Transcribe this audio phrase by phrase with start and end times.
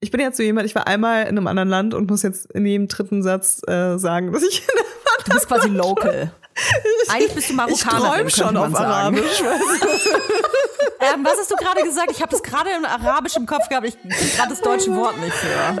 [0.00, 2.52] Ich bin jetzt so jemand, ich war einmal in einem anderen Land und muss jetzt
[2.52, 4.88] in jedem dritten Satz äh, sagen, dass ich in einem
[5.24, 6.32] Du bist quasi local.
[7.08, 9.18] Eigentlich bist du Marokkanerin, Ich träum schon auf sagen.
[9.18, 9.42] Arabisch.
[11.00, 12.10] Ähm, was hast du gerade gesagt?
[12.10, 13.86] Ich habe das gerade im Arabisch im Kopf gehabt.
[13.86, 15.80] Ich krieg gerade das deutsche Wort nicht für.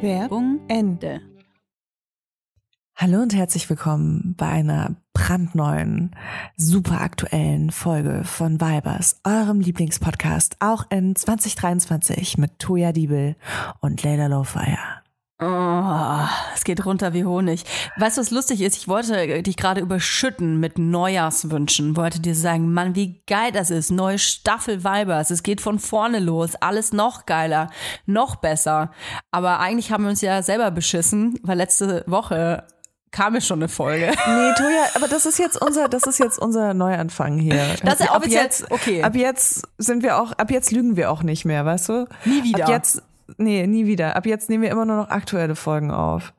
[0.00, 1.20] Werbung Ende.
[2.96, 6.14] Hallo und herzlich willkommen bei einer brandneuen,
[6.56, 13.36] super aktuellen Folge von Vibers, eurem Lieblingspodcast, auch in 2023 mit Toya Diebel
[13.80, 15.01] und Leila Lowfire.
[15.42, 17.64] Oh, es geht runter wie Honig.
[17.96, 18.76] Weißt du, was lustig ist?
[18.76, 21.96] Ich wollte dich gerade überschütten mit Neujahrswünschen.
[21.96, 23.90] Wollte dir sagen, Mann, wie geil das ist.
[23.90, 25.30] Neue Staffel Vibers.
[25.30, 26.54] Es geht von vorne los.
[26.60, 27.70] Alles noch geiler,
[28.06, 28.92] noch besser.
[29.32, 32.64] Aber eigentlich haben wir uns ja selber beschissen, weil letzte Woche
[33.10, 34.06] kam ja schon eine Folge.
[34.06, 37.76] Nee, Toja, aber das ist jetzt unser, das ist jetzt unser Neuanfang hier.
[37.82, 39.02] Das ist ab jetzt, okay.
[39.02, 42.06] Ab jetzt sind wir auch, ab jetzt lügen wir auch nicht mehr, weißt du?
[42.24, 42.64] Nie wieder.
[42.64, 43.02] Ab jetzt,
[43.36, 44.16] nee, nie wieder.
[44.16, 46.32] Ab jetzt nehmen wir immer nur noch aktuelle Folgen auf.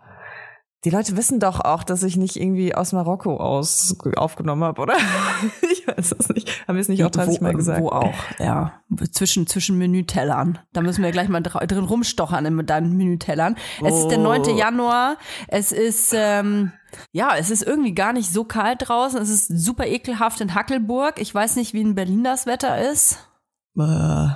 [0.85, 4.95] Die Leute wissen doch auch, dass ich nicht irgendwie aus Marokko aus aufgenommen habe, oder?
[5.71, 6.67] ich weiß es nicht.
[6.67, 7.81] Haben wir es nicht auch 30 wo, Mal gesagt?
[7.81, 8.81] Wo auch, ja.
[9.11, 10.59] Zwischen, zwischen Menütellern.
[10.73, 13.55] Da müssen wir gleich mal drin rumstochern in deinen Menütellern.
[13.81, 14.23] Es ist der Oh.
[14.23, 14.57] 9.
[14.57, 15.15] Januar.
[15.47, 16.73] Es ist, ähm,
[17.13, 19.21] ja, es ist irgendwie gar nicht so kalt draußen.
[19.21, 21.13] Es ist super ekelhaft in Hackelburg.
[21.21, 23.29] Ich weiß nicht, wie in Berlin das Wetter ist.
[23.73, 24.31] Bäh.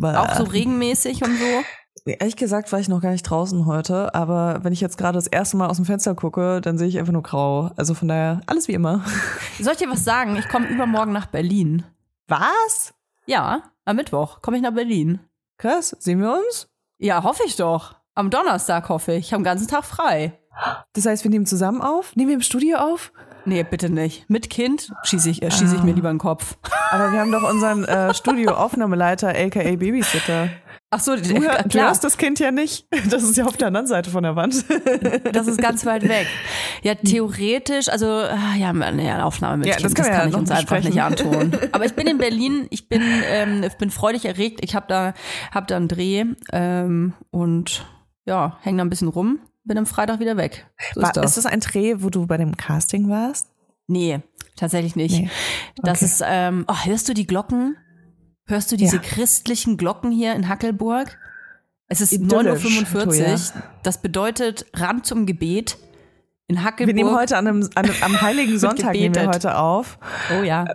[0.00, 1.64] Auch so regenmäßig und so.
[2.06, 5.26] Ehrlich gesagt war ich noch gar nicht draußen heute, aber wenn ich jetzt gerade das
[5.26, 7.70] erste Mal aus dem Fenster gucke, dann sehe ich einfach nur grau.
[7.76, 9.04] Also von daher, alles wie immer.
[9.60, 10.36] Soll ich dir was sagen?
[10.36, 11.84] Ich komme übermorgen nach Berlin.
[12.26, 12.94] Was?
[13.26, 15.20] Ja, am Mittwoch komme ich nach Berlin.
[15.58, 16.68] Krass, sehen wir uns?
[16.98, 17.96] Ja, hoffe ich doch.
[18.14, 19.26] Am Donnerstag hoffe ich.
[19.26, 20.38] Ich habe den ganzen Tag frei.
[20.94, 22.16] Das heißt, wir nehmen zusammen auf?
[22.16, 23.12] Nehmen wir im Studio auf?
[23.48, 24.28] Nee, bitte nicht.
[24.28, 26.58] Mit Kind schieße ich, äh, schieß ich mir lieber den Kopf.
[26.90, 28.12] Aber wir haben doch unseren äh,
[28.58, 30.50] Studio-Aufnahmeleiter, aka Babysitter.
[30.90, 32.86] Ach so, Du, hör, du hörst das Kind ja nicht.
[33.10, 34.64] Das ist ja auf der anderen Seite von der Wand.
[35.32, 36.26] das ist ganz weit weg.
[36.82, 40.32] Ja, theoretisch, also ah, ja, eine Aufnahme mit Ja, Kind, das wir ja kann ich
[40.32, 41.34] noch uns einfach nicht besprechen.
[41.50, 41.52] antun.
[41.72, 44.60] Aber ich bin in Berlin, ich bin, ähm, ich bin freudig erregt.
[44.62, 45.12] Ich habe da,
[45.52, 47.84] hab da einen Dreh ähm, und
[48.24, 49.40] ja, häng da ein bisschen rum.
[49.68, 50.66] Bin am Freitag wieder weg.
[50.94, 51.26] So War, ist das.
[51.36, 53.48] ist das ein Dreh, wo du bei dem Casting warst?
[53.86, 54.20] Nee,
[54.56, 55.20] tatsächlich nicht.
[55.20, 55.30] Nee.
[55.82, 56.04] Das Okay.
[56.06, 57.76] ist, ähm, oh, hörst du die Glocken?
[58.46, 59.02] Hörst du diese Ja.
[59.02, 61.18] christlichen Glocken hier in Hackelburg?
[61.86, 63.62] Es ist Idyllisch, 9.45 Uhr.
[63.82, 65.78] Das bedeutet Rand zum Gebet
[66.48, 66.94] in Hackelburg.
[66.94, 69.98] Wir nehmen heute an einem, an, am Heiligen Sonntag nehmen wir heute auf.
[70.38, 70.66] Oh ja.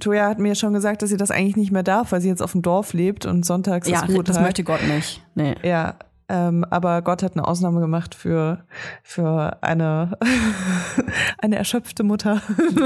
[0.00, 2.42] Toja hat mir schon gesagt, dass sie das eigentlich nicht mehr darf, weil sie jetzt
[2.42, 4.24] auf dem Dorf lebt und sonntags Ja, ist Ruhetag.
[4.26, 5.22] das möchte Gott nicht.
[5.34, 5.54] Nee.
[5.62, 5.94] Ja,
[6.28, 8.64] ähm, aber Gott hat eine Ausnahme gemacht für,
[9.02, 10.18] für eine,
[11.38, 12.42] eine erschöpfte Mutter.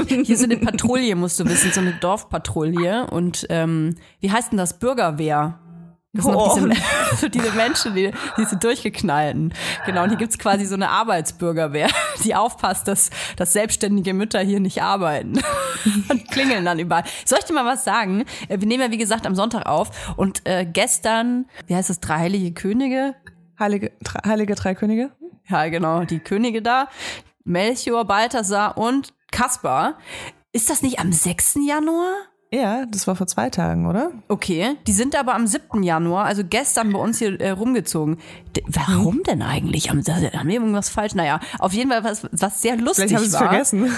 [0.07, 3.07] Hier so eine Patrouille, musst du wissen, so eine Dorfpatrouille.
[3.09, 4.77] Und ähm, wie heißt denn das?
[4.79, 5.57] Bürgerwehr.
[6.13, 6.53] Das sind Oh.
[6.55, 6.69] diese,
[7.15, 9.53] so diese Menschen, die, diese durchgeknallten.
[9.85, 11.87] Genau, und hier gibt's quasi so eine Arbeitsbürgerwehr,
[12.25, 15.39] die aufpasst, dass, dass selbstständige Mütter hier nicht arbeiten.
[16.09, 17.05] Und klingeln dann überall.
[17.25, 18.25] Soll ich dir mal was sagen?
[18.49, 20.13] Äh, Wir nehmen ja, wie gesagt, am Sonntag auf.
[20.17, 23.15] Und äh, gestern, wie heißt das, drei heilige Könige?
[23.61, 23.91] Heilige,
[24.25, 25.11] Heilige Drei Könige?
[25.47, 26.87] Ja, genau, die Könige da.
[27.45, 29.97] Melchior, Balthasar und Kaspar.
[30.51, 31.59] Ist das nicht am 6.
[31.65, 32.11] Januar?
[32.53, 34.11] Ja, das war vor zwei Tagen, oder?
[34.27, 35.83] Okay, die sind aber am 7.
[35.83, 38.17] Januar, also gestern bei uns hier äh, rumgezogen.
[38.57, 39.89] D warum denn eigentlich?
[39.89, 41.15] Haben, da- haben wir irgendwas falsch?
[41.15, 43.47] Naja, auf jeden Fall was, was sehr lustig Vielleicht haben sie es war.
[43.47, 43.91] vergessen.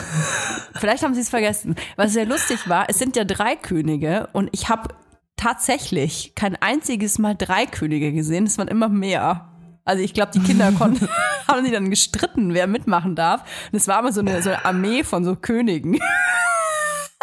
[0.75, 1.75] Vielleicht haben sie es vergessen.
[1.95, 4.89] Was sehr lustig war, es sind ja drei Könige und ich habe
[5.35, 8.45] tatsächlich kein einziges Mal drei Könige gesehen.
[8.45, 9.49] Es waren immer mehr.
[9.85, 11.07] Also ich glaube, die Kinder konnten,
[11.47, 13.41] haben sie dann gestritten, wer mitmachen darf.
[13.71, 15.99] Und es war immer so eine, so eine Armee von so Königen.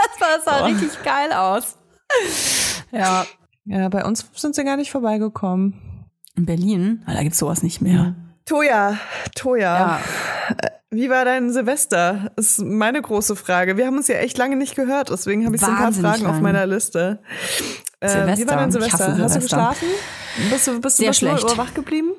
[0.02, 1.76] Das sah, das sah richtig geil aus.
[2.90, 3.26] Ja.
[3.66, 6.06] Ja, bei uns sind sie gar nicht vorbeigekommen.
[6.36, 8.14] In Berlin, ah, da gibt's sowas nicht mehr.
[8.46, 8.98] Toja,
[9.34, 9.78] Toja.
[9.78, 10.00] Ja.
[10.90, 12.32] Wie war dein Silvester?
[12.36, 13.76] Ist meine große Frage.
[13.76, 16.24] Wir haben uns ja echt lange nicht gehört, deswegen habe ich so ein paar Fragen
[16.26, 16.42] auf lang.
[16.42, 17.20] meiner Liste.
[18.00, 18.48] Äh, wie Silvester.
[18.48, 18.94] war dein Silvester?
[18.94, 19.40] hasse Hast du Silvester.
[19.40, 19.88] geschlafen?
[20.50, 21.44] Bist du, bist du Sehr bis 0 schlecht.
[21.44, 22.09] Uhr wach geblieben?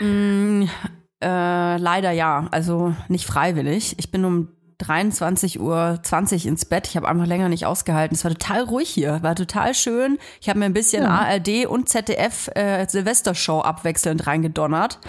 [0.00, 3.96] Äh, leider ja, also nicht freiwillig.
[3.98, 4.48] Ich bin um
[4.80, 6.86] 23.20 Uhr ins Bett.
[6.86, 8.14] Ich habe einfach länger nicht ausgehalten.
[8.14, 10.18] Es war total ruhig hier, war total schön.
[10.40, 15.00] Ich habe mir ein bisschen ARD und ZDF äh, Silvestershow abwechselnd reingedonnert.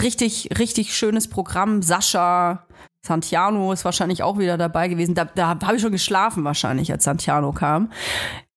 [0.00, 1.82] Richtig, richtig schönes Programm.
[1.82, 2.66] Sascha
[3.04, 5.16] Santiano ist wahrscheinlich auch wieder dabei gewesen.
[5.16, 7.90] Da, da habe ich schon geschlafen wahrscheinlich, als Santiano kam.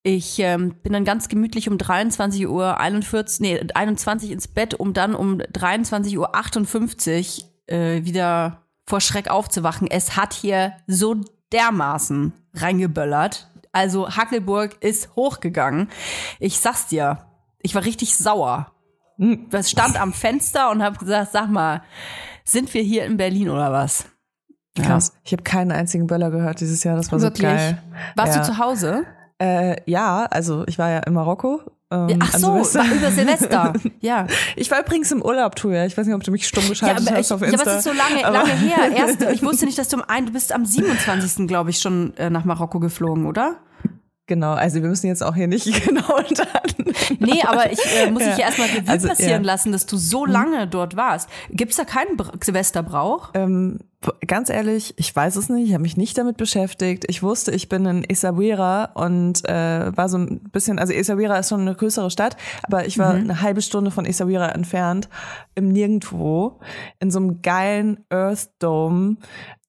[0.06, 4.94] Ich ähm, bin dann ganz gemütlich um 23 Uhr 41, nee, 21 ins Bett, um
[4.94, 9.90] dann um 23 Uhr 58 äh, wieder vor Schreck aufzuwachen.
[9.90, 11.16] Es hat hier so
[11.54, 13.50] dermaßen reingeböllert.
[13.72, 15.90] Also Hackelburg ist hochgegangen.
[16.40, 17.26] Ich sag's dir,
[17.62, 18.74] ich war richtig sauer.
[19.18, 21.82] Ich stand am Fenster und habe gesagt, sag mal,
[22.44, 24.06] sind wir hier in Berlin oder was?
[24.76, 25.14] Krass.
[25.24, 26.98] Ich habe keinen einzigen Böller gehört dieses Jahr.
[26.98, 27.48] Das war Wirklich?
[27.48, 27.82] so geil.
[28.16, 28.42] Warst ja.
[28.42, 29.06] du zu Hause?
[29.40, 31.62] Äh, ja, also ich war ja in Marokko.
[31.92, 32.86] ähm, Ach so, Silvester.
[32.96, 33.74] über Silvester.
[34.02, 34.28] Ja.
[34.56, 35.86] Ich war übrigens im Urlaub, Tuja.
[35.86, 37.62] Ich weiß nicht, ob du mich stumm Ja, geschaltet aber, hast ich, auf ja, Insta.
[37.62, 38.92] aber es ist so lange, Aber- lange her.
[38.96, 41.48] Erst, ich wusste nicht, dass du am ein, du bist am 27.
[41.48, 43.58] glaube ich schon äh, nach Marokko geflogen, oder?
[44.26, 46.94] Genau, also wir müssen jetzt auch hier nicht genau dann.
[47.20, 49.52] Nee, aber ich äh, muss ich ja erstmal Revue Also, passieren ja.
[49.52, 51.30] Lassen, dass du so lange dort warst.
[51.50, 53.32] Gibt's da keinen Bra Silvesterbrauch?
[53.34, 53.80] Ähm,
[54.28, 57.06] ganz ehrlich, ich weiß es nicht, ich habe mich nicht damit beschäftigt.
[57.08, 61.50] Ich wusste, ich bin in Essaouira und äh, war so ein bisschen, also Essaouira ist
[61.50, 63.02] schon eine größere Stadt, aber ich Mhm.
[63.02, 65.10] war eine halbe Stunde von Essaouira entfernt,
[65.56, 66.60] im Nirgendwo,
[67.00, 69.18] in so einem geilen Earth Dome.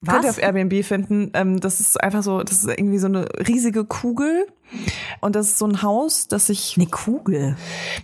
[0.07, 0.37] Könnt ihr Was?
[0.39, 1.31] auf Airbnb finden.
[1.33, 4.47] Ähm, das ist einfach so, das ist irgendwie so eine riesige Kugel.
[5.21, 7.57] Und das ist so ein Haus, das sich Eine Kugel.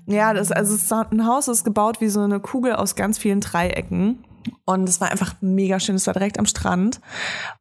[0.07, 2.95] ja, das, also es ist ein Haus, das ist gebaut wie so eine Kugel aus
[2.97, 4.25] ganz vielen Dreiecken.
[4.65, 5.97] Und es war einfach mega schön.
[5.97, 7.01] Es war direkt am Strand.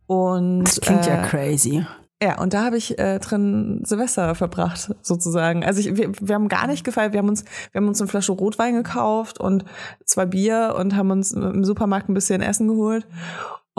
[0.07, 1.86] Und Das klingt ja äh, crazy.
[2.21, 5.63] ja, und da habe ich äh, drin Silvester verbracht, sozusagen.
[5.63, 7.13] Also ich, wir, wir haben gar nicht gefeiert.
[7.13, 9.65] Wir haben uns, wir haben uns eine Flasche Rotwein gekauft und
[10.05, 13.07] zwei Bier und haben uns im Supermarkt ein bisschen Essen geholt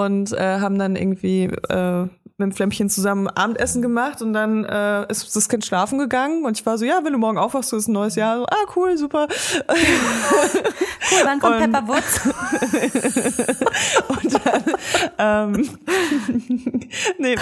[0.01, 2.07] und äh, haben dann irgendwie äh,
[2.41, 6.59] mit dem Flämmchen zusammen Abendessen gemacht und dann äh, ist das Kind schlafen gegangen und
[6.59, 8.39] ich war so, ja, wenn du morgen aufwachst, ist ein neues Jahr.
[8.39, 9.29] So, ah, cool, super.
[11.13, 12.21] Cool, wann kommt und- Pepper Woods?
[14.09, 15.69] Und dann, ähm,
[17.19, 17.35] nee,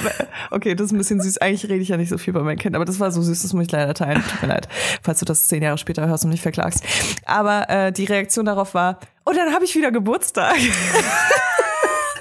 [0.51, 1.39] okay, das ist ein bisschen süß.
[1.39, 3.43] Eigentlich rede ich ja nicht so viel bei meinem Kind, aber das war so süß,
[3.43, 4.23] das muss ich leider teilen.
[4.27, 4.69] Tut mir leid,
[5.03, 6.83] falls du das zehn Jahre später hörst und mich verklagst.
[7.27, 10.57] Aber äh, die Reaktion darauf war, oh, dann habe ich wieder Geburtstag.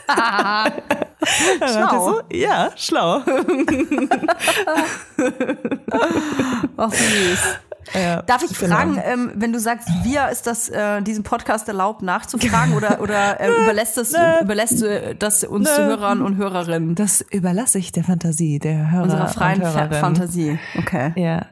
[0.08, 3.22] Ich so, ja, schlau.
[6.78, 7.40] Ach, süß.
[7.94, 8.76] Ja, Darf ich genau.
[8.76, 13.40] fragen, ähm, wenn du sagst, wir ist das äh, diesem Podcast erlaubt nachzufragen oder oder
[13.40, 15.86] äh, überlässt das überlässt du das uns Nö.
[15.86, 19.62] Hörern und Hörerinnen Das überlasse ich der Fantasie der Hörer unserer freien.
[19.94, 20.60] Fantasie?
[20.78, 21.14] Okay.
[21.16, 21.46] Ja,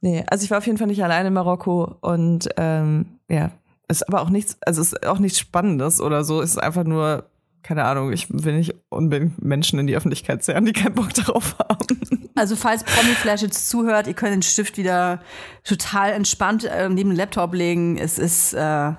[0.00, 3.50] nee, also ich war auf jeden Fall nicht alleine in Marokko und ähm, ja,
[3.88, 6.40] Ist aber auch nichts, also ist auch nichts Spannendes oder so.
[6.40, 7.24] Es ist einfach nur,
[7.64, 11.56] keine Ahnung, ich will nicht unbedingt Menschen in die Öffentlichkeit zerren, die keinen Bock darauf
[11.58, 12.20] haben.
[12.36, 15.20] Also falls Promiflash jetzt zuhört, ihr könnt den Stift wieder
[15.64, 17.96] total entspannt äh, neben den Laptop legen.
[17.96, 18.90] Es ist, äh,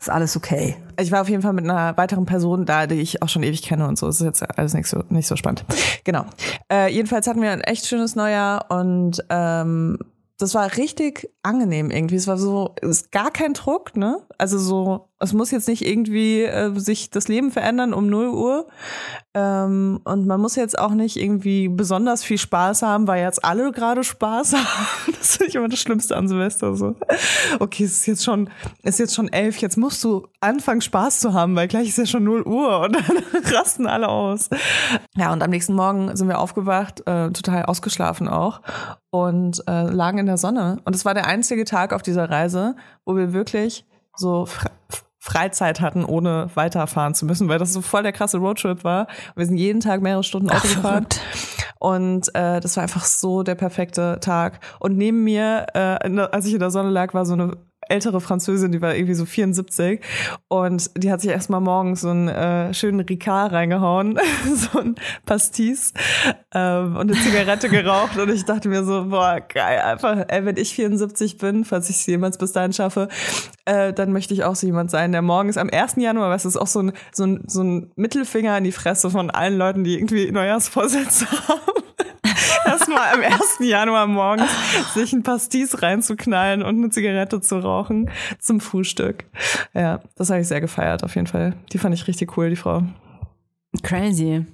[0.00, 0.76] ist alles okay.
[0.98, 3.62] Ich war auf jeden Fall mit einer weiteren Person da, die ich auch schon ewig
[3.62, 4.08] kenne und so.
[4.08, 5.64] Es ist jetzt alles nicht so, nicht so spannend.
[6.04, 6.24] Genau.
[6.72, 9.98] Äh, jedenfalls hatten wir ein echt schönes Neujahr und ähm,
[10.38, 12.16] das war richtig angenehm irgendwie.
[12.16, 14.20] Es war so, es ist gar kein Druck, ne?
[14.38, 18.66] Also so, es muss jetzt nicht irgendwie äh, sich das Leben verändern um 0 Uhr.
[19.32, 23.72] Ähm, und man muss jetzt auch nicht irgendwie besonders viel Spaß haben, weil jetzt alle
[23.72, 25.14] gerade Spaß haben.
[25.18, 26.74] Das finde ich immer das Schlimmste an Silvester.
[26.76, 26.96] So.
[27.58, 28.50] Okay, es ist jetzt schon,
[28.82, 32.06] ist jetzt schon elf, jetzt musst du anfangen, Spaß zu haben, weil gleich ist ja
[32.06, 34.50] schon 0 Uhr und dann rasten alle aus.
[35.16, 38.60] Ja, und am nächsten Morgen sind wir aufgewacht, äh, total ausgeschlafen auch
[39.10, 40.78] und äh, lagen in der Sonne.
[40.84, 44.46] Und es war der einzige Tag auf dieser Reise, wo wir wirklich so
[45.26, 49.08] Freizeit hatten, ohne weiterfahren zu müssen, weil das so voll der krasse Roadtrip war.
[49.34, 51.06] Wir sind jeden Tag mehrere Stunden Auto gefahren.
[51.80, 54.60] Und äh, das war einfach so der perfekte Tag.
[54.78, 57.56] Und neben mir, äh, als ich in der Sonne lag, war so eine
[57.88, 60.00] ältere Französin, die war irgendwie so 74
[60.48, 64.18] und die hat sich erstmal morgens so einen äh, schönen Ricard reingehauen,
[64.54, 65.92] so ein Pastis
[66.54, 70.56] ähm, und eine Zigarette geraucht und ich dachte mir so, boah, geil, einfach, ey, wenn
[70.56, 73.08] ich 74 bin, falls ich es jemals bis dahin schaffe,
[73.64, 75.96] äh, dann möchte ich auch so jemand sein, der morgens am 1.
[75.96, 79.30] Januar, du, ist auch so ein, so, ein, so ein Mittelfinger in die Fresse von
[79.30, 81.82] allen Leuten, die irgendwie Neujahrsvorsätze haben.
[82.76, 83.58] Erstmal am 1.
[83.60, 84.50] Januar morgens
[84.92, 89.24] sich ein Pastis reinzuknallen und eine Zigarette zu rauchen zum Frühstück.
[89.72, 91.54] Ja, das habe ich sehr gefeiert auf jeden Fall.
[91.72, 92.82] Die fand ich richtig cool, die Frau.
[93.82, 94.44] Crazy.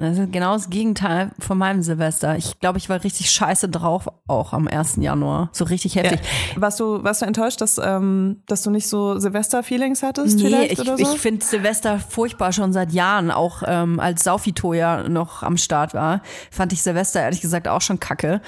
[0.00, 2.36] Das ist genau das Gegenteil von meinem Silvester.
[2.36, 4.96] Ich glaube, ich war richtig scheiße drauf, auch am 1.
[4.96, 5.50] Januar.
[5.52, 6.20] So richtig heftig.
[6.54, 6.62] Ja.
[6.62, 10.72] Warst du, warst du enttäuscht, dass, ähm, dass du nicht so Silvester-Feelings hattest Nee, vielleicht
[10.72, 10.96] ich, so?
[10.96, 15.92] ich finde Silvester furchtbar schon seit Jahren, auch ähm, als Saufito ja noch am Start
[15.92, 18.40] war, fand ich Silvester ehrlich gesagt auch schon kacke.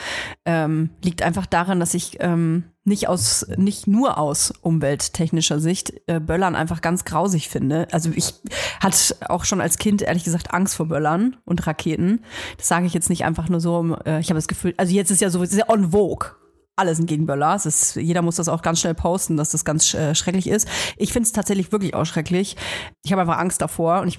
[0.46, 6.18] Ähm, liegt einfach daran, dass ich ähm, nicht aus, nicht nur aus umwelttechnischer Sicht äh,
[6.18, 7.86] Böllern einfach ganz grausig finde.
[7.92, 8.34] Also ich
[8.80, 12.24] hatte auch schon als Kind ehrlich gesagt Angst vor Böllern und Raketen.
[12.56, 15.10] Das sage ich jetzt nicht einfach nur so, äh, ich habe das Gefühl, also jetzt
[15.10, 16.30] ist ja so, es ist ja on vogue.
[16.74, 17.54] Alle sind gegen Böller.
[17.54, 20.66] Es ist, jeder muss das auch ganz schnell posten, dass das ganz äh, schrecklich ist.
[20.96, 22.56] Ich finde es tatsächlich wirklich auch schrecklich.
[23.04, 24.18] Ich habe einfach Angst davor und ich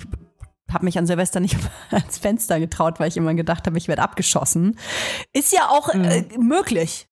[0.72, 1.58] habe mich an Silvester nicht
[1.92, 4.78] ans Fenster getraut, weil ich immer gedacht habe, ich werde abgeschossen.
[5.34, 7.10] Ist ja auch äh, möglich.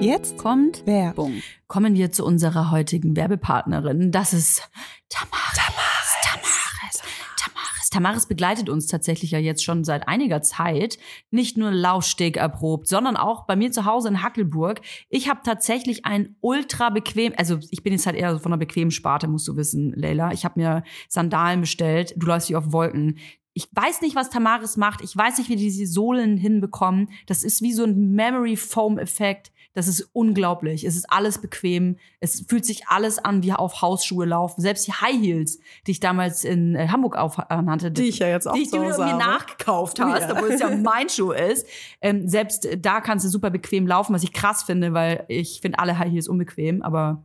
[0.00, 1.42] Jetzt Kommt Werbung.
[1.68, 4.10] kommen wir zu unserer heutigen Werbepartnerin.
[4.10, 4.68] Das ist
[5.08, 5.54] Tamaris.
[5.54, 6.16] Tamaris.
[6.22, 7.02] Tamaris.
[7.36, 7.90] Tamaris.
[7.90, 10.98] Tamaris begleitet uns tatsächlich ja jetzt schon seit einiger Zeit.
[11.30, 14.80] Nicht nur Laufsteg erprobt, sondern auch bei mir zu Hause in Hackelburg.
[15.08, 18.58] Ich habe tatsächlich ein ultra bequem, also ich bin jetzt halt eher so von der
[18.58, 20.32] bequemen Sparte, musst du wissen, Leila.
[20.32, 22.14] Ich habe mir Sandalen bestellt.
[22.16, 23.18] Du läufst wie auf Wolken.
[23.54, 25.02] Ich weiß nicht, was Tamaris macht.
[25.02, 27.10] Ich weiß nicht, wie die diese Sohlen hinbekommen.
[27.26, 29.52] Das ist wie so ein Memory Foam Effekt.
[29.74, 30.84] Das ist unglaublich.
[30.84, 31.96] Es ist alles bequem.
[32.20, 34.60] Es fühlt sich alles an wie auf Hausschuhe laufen.
[34.60, 38.46] Selbst die High Heels, die ich damals in äh, Hamburg aufnannte, Die ich ja jetzt
[38.46, 40.32] auch die, zu die du mir nachgekauft hast, Ja.
[40.32, 41.66] obwohl es ja mein Schuh ist.
[42.02, 45.78] Ähm, selbst da kannst du super bequem laufen, was ich krass finde, weil ich finde
[45.78, 46.82] alle High Heels unbequem.
[46.82, 47.24] Aber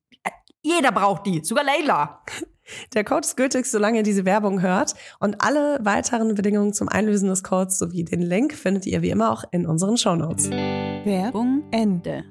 [0.61, 2.21] jeder braucht die, sogar Leila.
[2.93, 4.93] Der Code ist gültig, solange ihr diese Werbung hört.
[5.19, 9.31] Und alle weiteren Bedingungen zum Einlösen des Codes sowie den Link findet ihr wie immer
[9.31, 10.49] auch in unseren Shownotes.
[10.51, 12.23] Werbung Ende.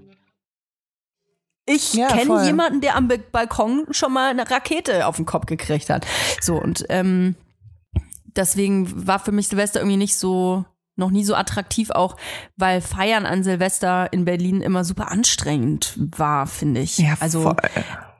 [1.66, 5.90] Ich Ja, kenne jemanden, der am Balkon schon mal eine Rakete auf den Kopf gekriegt
[5.90, 6.06] hat.
[6.40, 7.36] So, und ähm,
[8.24, 10.64] deswegen war für mich Silvester irgendwie nicht so,
[10.96, 12.16] noch nie so attraktiv, auch
[12.56, 17.04] weil Feiern an Silvester in Berlin immer super anstrengend war, finde ich.
[17.20, 17.56] also voll.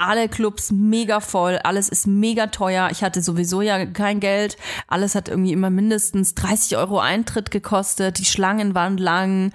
[0.00, 2.88] Alle Clubs mega voll, alles ist mega teuer.
[2.90, 4.56] Ich hatte sowieso ja kein Geld.
[4.88, 8.18] Alles hat irgendwie immer mindestens 30 Euro Eintritt gekostet.
[8.18, 9.52] Die Schlangen waren lang.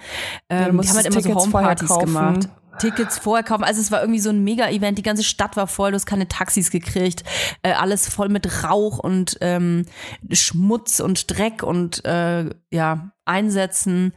[0.48, 2.48] Ähm, wir musstest haben halt immer so Tickets vorher Homepartys gemacht.
[2.78, 3.64] Tickets vorher kaufen.
[3.64, 4.98] Also es war irgendwie so ein Mega-Event.
[4.98, 5.90] Die ganze Stadt war voll.
[5.90, 7.24] Du hast keine Taxis gekriegt.
[7.62, 9.86] Äh, alles voll mit Rauch und ähm,
[10.30, 14.12] Schmutz und Dreck und äh, ja Einsätzen.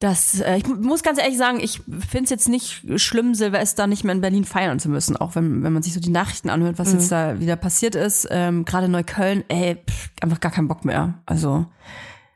[0.00, 4.04] Das, äh, ich muss ganz ehrlich sagen, ich finde es jetzt nicht schlimm, Silvester nicht
[4.04, 6.78] mehr in Berlin feiern zu müssen, auch wenn, wenn man sich so die Nachrichten anhört,
[6.78, 8.26] was jetzt da wieder passiert ist.
[8.30, 11.14] Ähm, Gerade Neukölln, ey, pff, einfach gar keinen Bock mehr.
[11.26, 11.66] Also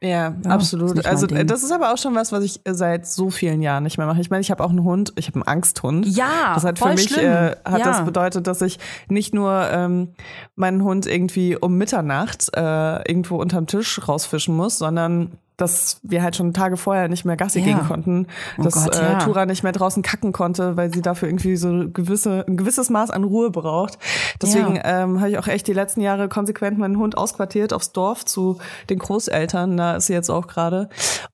[0.00, 1.04] Ja, ist absolut.
[1.04, 4.06] Also das ist aber auch schon was, was ich seit so vielen Jahren nicht mehr
[4.06, 4.20] mache.
[4.20, 6.06] Ich meine, ich habe auch einen Hund, ich habe einen Angsthund.
[6.06, 7.24] Ja, das hat für mich schlimm.
[7.26, 7.84] äh, hat Ja.
[7.84, 10.14] das bedeutet, dass ich nicht nur ähm,
[10.54, 16.36] meinen Hund irgendwie um Mitternacht äh, irgendwo unterm Tisch rausfischen muss, sondern dass wir halt
[16.36, 17.66] schon Tage vorher nicht mehr Gassi Ja.
[17.66, 18.26] gehen konnten,
[18.58, 19.18] Oh dass Gott, äh, ja.
[19.18, 23.10] Tura nicht mehr draußen kacken konnte, weil sie dafür irgendwie so gewisse ein gewisses Maß
[23.10, 23.98] an Ruhe braucht.
[24.40, 25.02] Deswegen Ja.
[25.02, 28.58] ähm, habe ich auch echt die letzten Jahre konsequent meinen Hund ausquartiert aufs Dorf zu
[28.88, 29.76] den Großeltern.
[29.76, 30.88] Da ist sie jetzt auch gerade.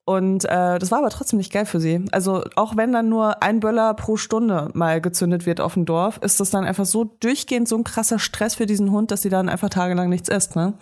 [0.07, 2.05] Und äh, das war aber trotzdem nicht geil für sie.
[2.11, 6.19] Also auch wenn dann nur ein Böller pro Stunde mal gezündet wird auf dem Dorf,
[6.23, 9.29] ist das dann einfach so durchgehend so ein krasser Stress für diesen Hund, dass sie
[9.29, 10.57] dann einfach tagelang nichts isst.
[10.57, 10.73] Ne?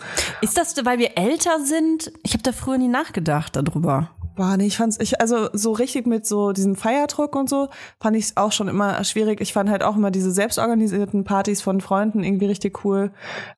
[0.42, 2.12] ist das, weil wir älter sind?
[2.22, 4.10] Ich habe da früher nie nachgedacht darüber.
[4.34, 7.68] Boah, nee, ich fand's, ich, also so richtig mit so diesem Feierdruck und so,
[8.00, 9.42] fand ich auch schon immer schwierig.
[9.42, 13.10] Ich fand halt auch immer diese selbstorganisierten Partys von Freunden irgendwie richtig cool.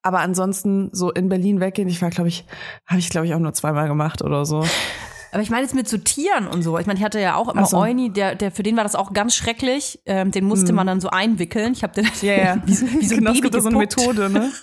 [0.02, 2.44] Aber ansonsten so in Berlin weggehen, ich war, glaube ich,
[2.86, 4.64] habe ich, glaube ich, auch nur zweimal gemacht oder so.
[5.34, 6.78] Aber ich meine jetzt mit so Tieren und so.
[6.78, 7.76] Ich meine, ich hatte ja auch immer so.
[7.76, 10.00] Euni, der, der, für den war das auch ganz schrecklich.
[10.06, 11.72] Ähm, den musste man dann so einwickeln.
[11.72, 12.62] Ich habe den Ja, ja.
[12.66, 13.76] wie, so- wie so ein genau, Baby gibt so eine.
[13.78, 14.50] Methode, ne?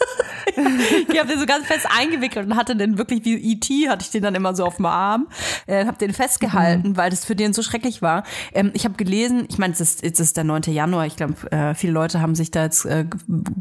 [1.07, 3.88] Ich habe den so ganz fest eingewickelt und hatte den wirklich wie E.T.
[3.89, 5.27] hatte ich den dann immer so auf dem Arm,
[5.67, 8.23] äh, habe den festgehalten, weil das für den so schrecklich war.
[8.53, 10.63] Ähm, ich habe gelesen, ich meine, es ist, es ist der 9.
[10.67, 13.05] Januar, ich glaube, äh, viele Leute haben sich da jetzt äh,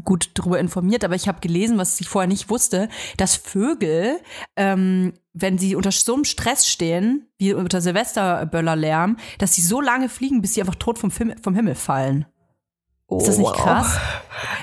[0.03, 4.19] gut drüber informiert, aber ich habe gelesen, was ich vorher nicht wusste, dass Vögel,
[4.55, 10.09] ähm, wenn sie unter so einem Stress stehen, wie unter Silvesterböllerlärm, dass sie so lange
[10.09, 12.25] fliegen, bis sie einfach tot vom, Film, vom Himmel fallen.
[13.17, 13.57] Ist das nicht wow.
[13.57, 13.99] krass?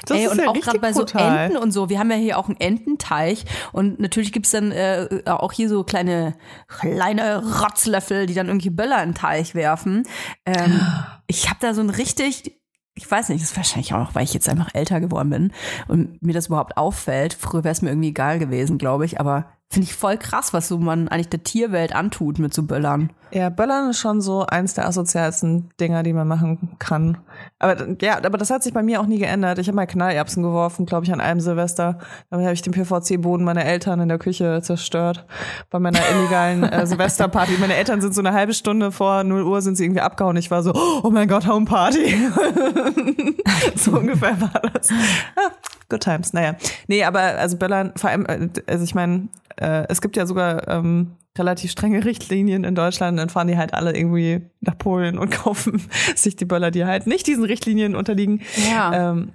[0.06, 1.46] Das Ey, ist und ja auch gerade bei so brutal.
[1.46, 1.90] Enten und so.
[1.90, 5.84] Wir haben ja hier auch einen Ententeich und natürlich gibt's dann äh, auch hier so
[5.84, 6.34] kleine
[6.66, 10.04] kleine Rotzlöffel, die dann irgendwie Böller in den Teich werfen.
[10.46, 10.80] Ähm,
[11.26, 12.58] ich habe da so ein richtig
[12.94, 15.52] ich weiß nicht, das ist wahrscheinlich auch, weil ich jetzt einfach älter geworden bin
[15.86, 17.32] und mir das überhaupt auffällt.
[17.32, 20.68] Früher wäre es mir irgendwie egal gewesen, glaube ich, aber finde ich voll krass, was
[20.68, 23.10] so man eigentlich der Tierwelt antut mit so Böllern.
[23.30, 27.18] Ja, Böllern ist schon so eins der asozialsten Dinger, die man machen kann.
[27.58, 29.58] Aber ja, aber das hat sich bei mir auch nie geändert.
[29.58, 31.98] Ich habe mal Knallerbsen geworfen, glaube ich, an einem Silvester.
[32.30, 35.26] Damit habe ich den PVC-Boden meiner Eltern in der Küche zerstört.
[35.68, 37.58] Bei meiner illegalen äh, Silvesterparty.
[37.60, 40.38] Meine Eltern sind so eine halbe Stunde vor 0 Uhr sind sie irgendwie abgehauen.
[40.38, 42.16] Ich war so, oh mein Gott, Homeparty.
[43.76, 44.88] so ungefähr war das.
[45.36, 45.50] Ah,
[45.90, 46.56] good times, naja.
[46.86, 49.28] Nee, aber also Böllern, vor allem, äh, also ich meine,
[49.60, 53.74] äh, es gibt ja sogar ähm, relativ strenge Richtlinien in Deutschland, dann fahren die halt
[53.74, 55.82] alle irgendwie nach Polen und kaufen
[56.14, 58.42] sich die Böller, die halt nicht diesen Richtlinien unterliegen.
[58.70, 59.10] Ja.
[59.10, 59.32] Ähm,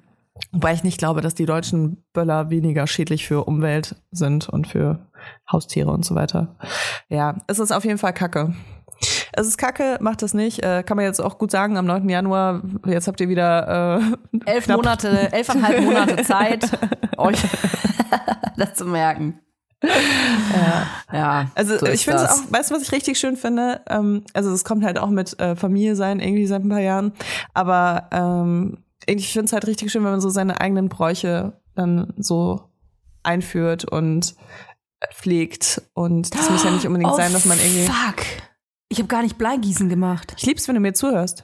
[0.52, 5.08] wobei ich nicht glaube, dass die deutschen Böller weniger schädlich für Umwelt sind und für
[5.52, 6.56] Haustiere und so weiter.
[7.10, 8.54] Ja, es ist auf jeden Fall Kacke.
[9.34, 10.64] Es ist Kacke, macht das nicht.
[10.64, 12.08] Äh, kann man jetzt auch gut sagen, am 9.
[12.08, 14.00] Januar, jetzt habt ihr wieder
[14.46, 16.70] äh, Elf Monate, elfeinhalb Monate Zeit,
[17.18, 17.40] euch
[18.58, 19.40] das zu merken.
[21.12, 21.52] Ja.
[21.56, 23.82] Also so ich finde es auch, weißt du, was ich richtig schön finde?
[23.88, 27.14] Ähm, also es kommt halt auch mit äh, Familie sein irgendwie seit ein paar Jahren,
[27.54, 32.14] aber ähm, ich finde es halt richtig schön, wenn man so seine eigenen Bräuche dann
[32.18, 32.70] so
[33.24, 34.36] einführt und
[35.12, 35.82] pflegt.
[35.94, 37.86] Und das muss ja nicht unbedingt oh, sein, dass man irgendwie.
[37.86, 38.26] Fuck.
[38.90, 40.34] Ich habe gar nicht Bleigießen gemacht.
[40.38, 41.44] Ich lieb's, wenn du mir zuhörst.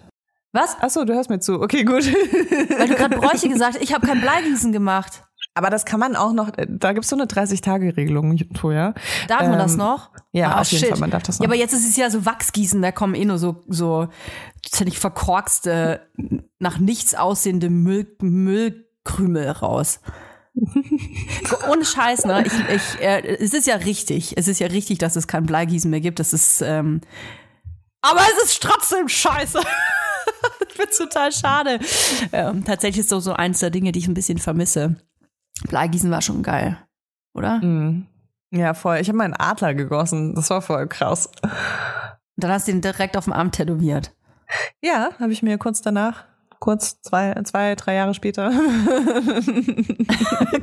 [0.51, 0.79] Was?
[0.79, 1.61] Achso, du hörst mir zu.
[1.61, 2.05] Okay, gut.
[2.05, 5.23] Weil du gerade Bräuche gesagt hast, ich habe kein Bleigießen gemacht.
[5.55, 8.93] Aber das kann man auch noch, da gibt's so eine 30-Tage-Regelung, Toja.
[9.27, 10.11] Darf man das Ähm, noch?
[10.31, 10.89] Ja, Ah, auf jeden shit.
[10.91, 11.43] Fall, man darf das noch.
[11.45, 14.07] Ja, aber jetzt ist es ja so Wachsgießen, da kommen eh nur so, so
[14.69, 16.01] ziemlich verkorkste,
[16.59, 19.99] nach nichts aussehende Müll, Müllkrümel raus.
[21.71, 22.43] Ohne Scheiß, ne?
[22.45, 24.37] Ich, ich, äh, es ist ja richtig.
[24.37, 26.19] Es ist ja richtig, dass es kein Bleigießen mehr gibt.
[26.19, 27.01] Das ist, ähm,
[28.01, 29.59] aber es ist trotzdem scheiße.
[30.69, 31.79] ich find's total schade.
[32.33, 34.95] Ähm, tatsächlich ist so, so eins der Dinge, die ich ein bisschen vermisse.
[35.67, 36.77] Bleigießen war schon geil,
[37.33, 37.57] oder?
[37.59, 38.07] Mhm.
[38.51, 38.97] Ja, voll.
[38.97, 40.33] Ich habe meinen Adler gegossen.
[40.35, 41.29] Das war voll krass.
[41.43, 44.11] Und dann hast du ihn direkt auf dem Arm tätowiert.
[44.81, 46.23] Ja, habe ich mir kurz danach,
[46.59, 48.49] kurz zwei, zwei, drei Jahre später.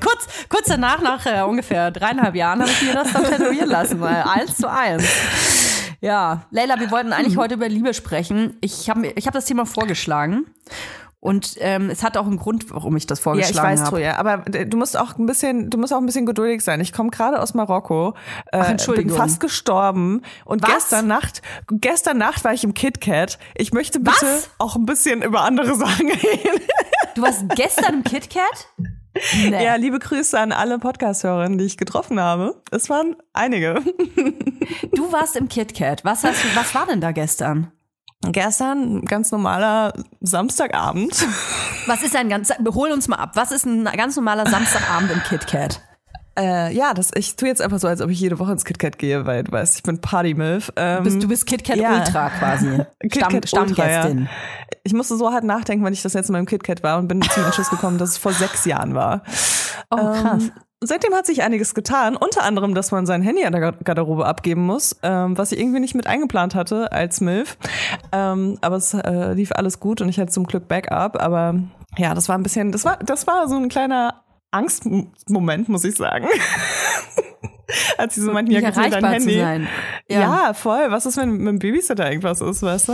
[0.00, 4.00] kurz, kurz danach, nach äh, ungefähr dreieinhalb Jahren, habe ich mir das dann tätowieren lassen,
[4.00, 5.04] weil eins zu eins.
[6.00, 8.56] Ja, Leila, wir wollten eigentlich heute über Liebe sprechen.
[8.60, 10.46] Ich habe ich hab das Thema vorgeschlagen.
[11.18, 13.90] Und ähm, es hat auch einen Grund, warum ich das ja, ich vorgeschlagen weiß, habe.
[13.90, 16.80] Toja, aber äh, du musst auch ein bisschen, du musst auch ein bisschen geduldig sein.
[16.80, 18.14] Ich komme gerade aus Marokko,
[18.52, 19.12] äh, Ach, Entschuldigung.
[19.12, 20.70] bin fast gestorben und Was?
[20.74, 23.38] gestern Nacht, gestern Nacht war ich im KitKat.
[23.56, 24.50] Ich möchte bitte Was?
[24.58, 26.60] auch ein bisschen über andere Sachen reden.
[27.14, 28.68] Du warst gestern im KitKat?
[29.48, 29.64] Nee.
[29.64, 32.60] Ja, liebe Grüße an alle Podcast-Hörerinnen, die ich getroffen habe.
[32.70, 33.82] Es waren einige.
[34.92, 36.04] Du warst im KitKat.
[36.04, 37.70] Was, hast du, was war denn da gestern?
[38.32, 41.26] Gestern ganz normaler Samstagabend.
[41.86, 43.32] Was ist ein ganz, hol uns mal ab.
[43.34, 45.80] Was ist ein ganz normaler Samstagabend im KitKat?
[46.38, 48.98] Äh, ja, das, ich tue jetzt einfach so, als ob ich jede Woche ins KitKat
[48.98, 50.70] gehe, weil du weißt, ich bin Party-Milf.
[50.76, 51.98] Ähm, Bist, du bist KitKat ja.
[51.98, 52.84] Ultra quasi.
[53.00, 54.10] KitKat Stamm, Ultra, ja.
[54.82, 57.22] Ich musste so hart nachdenken, wann ich das letzte Mal im KitKat war und bin
[57.22, 59.22] zum Entschluss gekommen, dass es vor sechs Jahren war.
[59.90, 60.50] Oh, krass.
[60.84, 62.16] Seitdem hat sich einiges getan.
[62.16, 65.58] Unter anderem, dass man sein Handy an der Gar- Garderobe abgeben muss, ähm, was ich
[65.58, 67.56] irgendwie nicht mit eingeplant hatte als MILF.
[68.12, 71.20] Ähm, aber es äh, lief alles gut und ich hatte zum Glück Backup.
[71.22, 71.54] Aber
[71.96, 75.96] ja, das war ein bisschen, das war, das war so ein kleiner Angstmoment, muss ich
[75.96, 76.26] sagen.
[77.98, 79.38] Als sie so meinten, ja, dein Handy.
[79.40, 79.68] sein.
[80.08, 80.52] Ja.
[80.54, 80.90] voll.
[80.90, 82.92] Was ist, wenn mit dem Babysitter irgendwas ist, weißt du?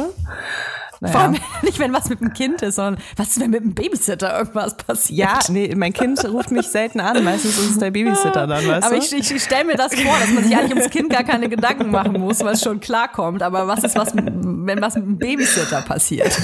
[1.03, 1.13] Naja.
[1.13, 3.75] Vor allem nicht, wenn was mit dem Kind ist, sondern was ist, wenn mit dem
[3.75, 5.19] Babysitter irgendwas passiert.
[5.19, 7.25] Ja, nee, mein Kind ruft mich selten an.
[7.25, 9.03] Meistens ist es der Babysitter dann, weißt aber du?
[9.03, 11.91] ich, ich, stelle mir das vor, dass man sich eigentlich ums Kind gar keine Gedanken
[11.91, 13.43] machen muss, weil es schon klarkommt.
[13.43, 16.39] Aber was ist, was, wenn was mit dem Babysitter passiert?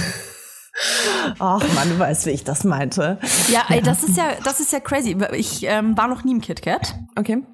[1.39, 3.19] Ach Mann, du weißt, wie ich das meinte.
[3.49, 5.17] Ja, ey, das ist ja, das ist ja crazy.
[5.35, 6.97] Ich ähm, war noch nie im KitKat.
[7.17, 7.45] Okay.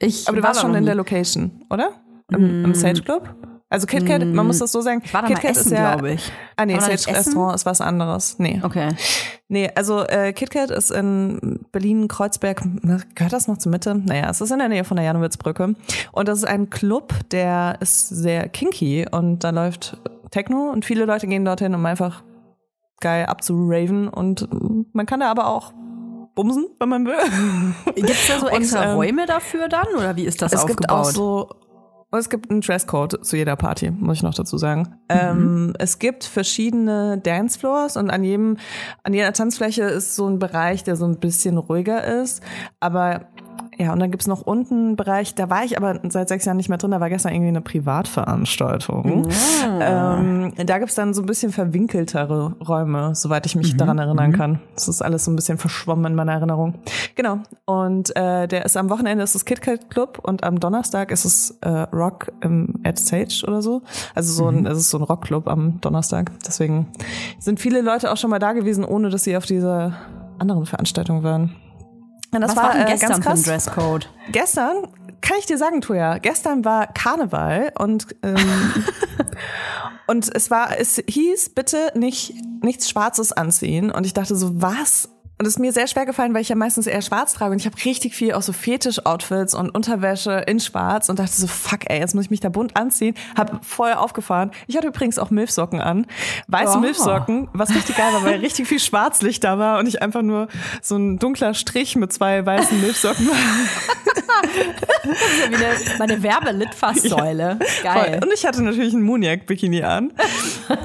[0.00, 0.86] Ich Aber du war warst schon in nie.
[0.86, 1.92] der Location, oder?
[2.32, 3.36] Im, im Sage Club?
[3.72, 5.00] Also KitKat, man muss das so sagen.
[5.04, 6.32] Ich war da mal KitKat essen, ist ja, glaube ich.
[6.56, 7.16] Ah nee, Sage?
[7.16, 8.36] Restaurant ist was anderes.
[8.40, 8.60] Nee.
[8.64, 8.88] Okay.
[9.46, 13.94] Nee, also äh, KitKat ist in Berlin-Kreuzberg, na, gehört das noch zur Mitte?
[13.94, 15.76] Naja, es ist in der Nähe von der Janowitzbrücke.
[16.10, 19.98] Und das ist ein Club, der ist sehr kinky und da läuft
[20.32, 22.24] Techno und viele Leute gehen dorthin, um einfach
[23.00, 24.48] geil abzuraven und
[24.92, 25.72] man kann da aber auch
[26.34, 27.14] bumsen, wenn man will.
[27.94, 30.80] Gibt's da so Und, extra ähm, Räume dafür dann oder wie ist das es aufgebaut?
[30.80, 31.48] gibt auch so
[32.10, 34.96] und es gibt einen Dresscode zu jeder Party, muss ich noch dazu sagen.
[35.10, 35.16] Mhm.
[35.16, 38.56] Ähm, es gibt verschiedene Dancefloors und an jedem,
[39.04, 42.42] an jeder Tanzfläche ist so ein Bereich, der so ein bisschen ruhiger ist.
[42.80, 43.26] Aber
[43.80, 46.58] ja, und dann gibt's noch unten einen Bereich, da war ich aber seit sechs Jahren
[46.58, 49.26] nicht mehr drin, da war gestern irgendwie eine Privatveranstaltung.
[49.80, 54.60] Ähm, da gibt's dann so ein bisschen verwinkeltere Räume, soweit ich mich daran erinnern kann.
[54.74, 56.74] Das ist alles so ein bisschen verschwommen in meiner Erinnerung.
[57.14, 57.38] Genau.
[57.64, 61.58] Und äh, der ist am Wochenende ist es KitKat Club und am Donnerstag ist es
[61.62, 63.82] äh, Rock im at Sage oder so.
[64.14, 66.32] Also so ein, es ist so ein Rockclub am Donnerstag.
[66.46, 66.88] Deswegen
[67.38, 69.94] sind viele Leute auch schon mal da gewesen, ohne dass sie auf dieser
[70.38, 71.54] anderen Veranstaltung waren.
[72.32, 73.42] Das Was war denn äh, gestern ganz für ein krass.
[73.74, 74.10] Dresscode?
[74.30, 74.88] Gestern
[75.20, 78.36] kann ich dir sagen, Toja, gestern war Karneval und ähm,
[80.06, 85.08] und es war, es hieß bitte nicht nichts Schwarzes anziehen und ich dachte so, was?
[85.40, 87.58] Und es ist mir sehr schwer gefallen, weil ich ja meistens eher schwarz trage und
[87.58, 91.88] ich habe richtig viel auch so Fetisch-Outfits und Unterwäsche in schwarz und dachte so, fuck
[91.88, 93.14] ey, jetzt muss ich mich da bunt anziehen.
[93.38, 94.50] Hab voll aufgefahren.
[94.66, 96.06] Ich hatte übrigens auch Milfsocken an.
[96.48, 96.80] Weiße Oh.
[96.80, 100.48] Milfsocken, was richtig geil war, weil richtig viel Schwarzlicht da war und ich einfach nur
[100.82, 103.36] so ein dunkler Strich mit zwei weißen Milfsocken war.
[105.02, 107.58] Das ist ja wie eine, meine Werbelitfaßsäule.
[107.58, 107.82] Voll.
[107.82, 108.20] Geil.
[108.22, 110.12] Und ich hatte natürlich ein Mooniac-Bikini an,
[110.68, 110.78] weil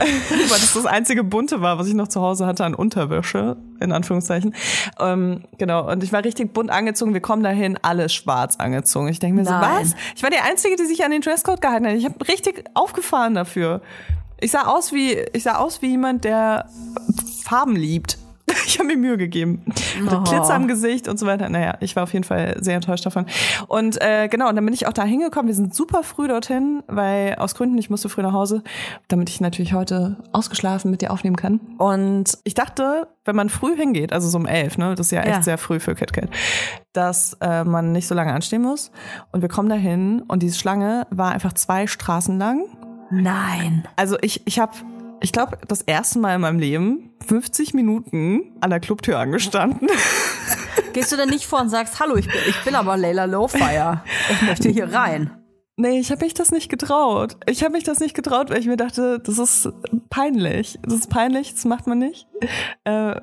[0.47, 4.44] das das einzige bunte war, was ich noch zu Hause hatte an Unterwäsche, in Anführungszeichen.
[4.99, 7.13] Ähm, genau, und ich war richtig bunt angezogen.
[7.13, 9.07] Wir kommen dahin, alle schwarz angezogen.
[9.07, 9.85] Ich denke mir Nein.
[9.85, 10.01] so, was?
[10.15, 11.95] Ich war die Einzige, die sich an den Dresscode gehalten hat.
[11.95, 13.81] Ich habe richtig aufgefahren dafür.
[14.39, 16.69] Ich sah aus wie, ich sah aus wie jemand, der
[17.43, 18.17] Farben liebt.
[18.67, 19.63] ich habe mir Mühe gegeben.
[20.11, 20.21] Oh.
[20.23, 21.49] Glitzer am Gesicht und so weiter.
[21.49, 23.25] Naja, ich war auf jeden Fall sehr enttäuscht davon.
[23.67, 25.47] Und äh, genau, und dann bin ich auch da hingekommen.
[25.47, 28.63] Wir sind super früh dorthin, weil aus Gründen, ich musste früh nach Hause,
[29.07, 31.59] damit ich natürlich heute ausgeschlafen mit dir aufnehmen kann.
[31.77, 35.21] Und ich dachte, wenn man früh hingeht, also so um elf, ne, das ist ja
[35.21, 35.41] echt Ja.
[35.41, 36.29] sehr früh für KitKat,
[36.93, 38.91] dass äh, man nicht so lange anstehen muss.
[39.31, 42.63] Und wir kommen dahin und diese Schlange war einfach zwei Straßen lang.
[43.11, 43.87] Nein.
[43.95, 44.73] Also ich, ich habe,
[45.21, 49.87] ich glaube, das erste Mal in meinem Leben 50 Minuten an der Clubtür angestanden.
[50.93, 54.01] Gehst du denn nicht vor und sagst, hallo, ich bin, ich bin aber Layla Lowfire.
[54.31, 55.31] Ich möchte hier rein.
[55.77, 57.35] Nee, ich habe mich das nicht getraut.
[57.47, 59.69] Ich habe mich das nicht getraut, weil ich mir dachte, das ist
[60.09, 60.79] peinlich.
[60.83, 62.27] Das ist peinlich, das macht man nicht.
[62.85, 63.19] Äh,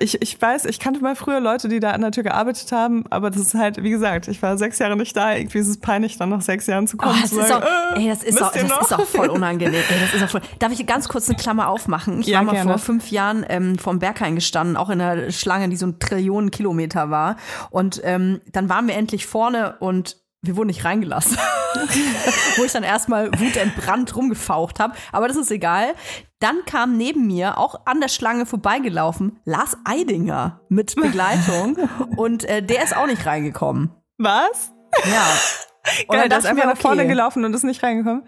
[0.00, 3.04] ich, ich weiß, ich kannte mal früher Leute, die da an der Tür gearbeitet haben,
[3.10, 5.34] aber das ist halt, wie gesagt, ich war sechs Jahre nicht da.
[5.34, 7.18] Irgendwie ist es peinlich, dann nach sechs Jahren zu Oh, kommen.
[7.20, 8.80] das, zu ist sagen, auch, äh, ey, das, ist auch, das noch?
[8.80, 9.74] ist auch voll unangenehm.
[9.74, 10.42] Ey, das ist auch voll.
[10.58, 12.20] Darf ich ganz kurz eine Klammer aufmachen?
[12.20, 12.70] Ich Ja, war mal gerne.
[12.70, 16.50] vor fünf Jahren ähm, vorm Berghain gestanden, auch in einer Schlange, die so ein Trillionen
[16.50, 17.36] Kilometer war.
[17.68, 21.36] Und ähm, dann waren wir endlich vorne und wir wurden nicht reingelassen.
[22.56, 24.94] Wo ich dann erstmal wutentbrannt rumgefaucht habe.
[25.12, 25.94] Aber das ist egal.
[26.38, 31.76] Dann kam neben mir, auch an der Schlange vorbeigelaufen, Lars Eidinger mit Begleitung.
[32.16, 33.94] und äh, der ist auch nicht reingekommen.
[34.18, 34.72] Was?
[35.04, 35.26] Ja.
[36.08, 38.22] Und dann der ist einfach nach vorne gelaufen und ist nicht reingekommen.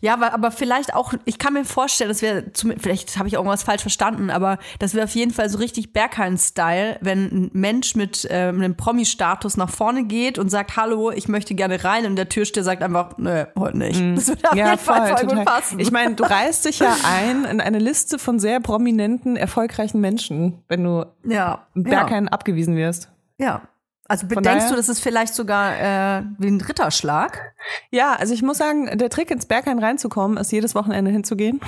[0.00, 2.44] Ja, aber, aber vielleicht auch, ich kann mir vorstellen, dass wir,
[2.78, 6.98] vielleicht habe ich irgendwas falsch verstanden, aber das wäre auf jeden Fall so richtig Berghain-Style,
[7.00, 11.54] wenn ein Mensch mit ähm, einem Promi-Status nach vorne geht und sagt, hallo, ich möchte
[11.54, 14.00] gerne rein und der Türsteher sagt einfach, nö, heute nicht.
[14.16, 15.78] Das würde auf jeden Fall voll gut passen.
[15.78, 20.62] Ich meine, du reißt dich ja ein in eine Liste von sehr prominenten, erfolgreichen Menschen,
[20.68, 23.10] wenn du ja, Berghain abgewiesen wirst.
[23.38, 23.62] ja.
[24.08, 25.72] Also Von denkst daher- du, das ist vielleicht sogar
[26.18, 27.54] äh, wie ein Ritterschlag?
[27.90, 31.60] Ja, also ich muss sagen, der Trick ins Berghain reinzukommen, ist jedes Wochenende hinzugehen.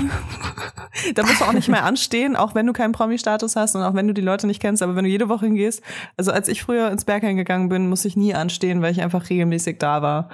[1.15, 3.95] da musst du auch nicht mehr anstehen, auch wenn du keinen Promi-Status hast und auch
[3.95, 5.83] wenn du die Leute nicht kennst, aber wenn du jede Woche hingehst,
[6.17, 9.29] also als ich früher ins Berghain gegangen bin, musste ich nie anstehen, weil ich einfach
[9.31, 10.29] regelmäßig da war.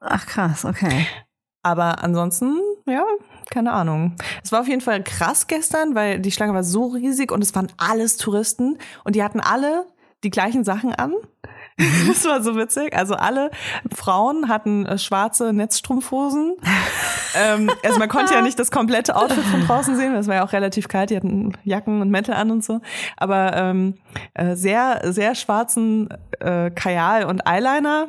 [0.00, 1.06] Ach krass, okay.
[1.64, 3.02] Aber ansonsten, ja,
[3.50, 4.14] keine Ahnung.
[4.44, 7.54] Es war auf jeden Fall krass gestern, weil die Schlange war so riesig und es
[7.54, 9.86] waren alles Touristen und die hatten alle
[10.24, 11.14] die gleichen Sachen an.
[12.08, 12.96] Das war so witzig.
[12.96, 13.52] Also alle
[13.94, 16.56] Frauen hatten äh, schwarze Netzstrumpfhosen.
[17.36, 20.14] ähm, also man konnte ja nicht das komplette Outfit von draußen sehen.
[20.14, 21.10] Das war ja auch relativ kalt.
[21.10, 22.80] Die hatten Jacken und Mäntel an und so.
[23.16, 23.94] Aber ähm,
[24.34, 26.08] äh, sehr, sehr schwarzen
[26.40, 28.08] äh, Kajal und Eyeliner.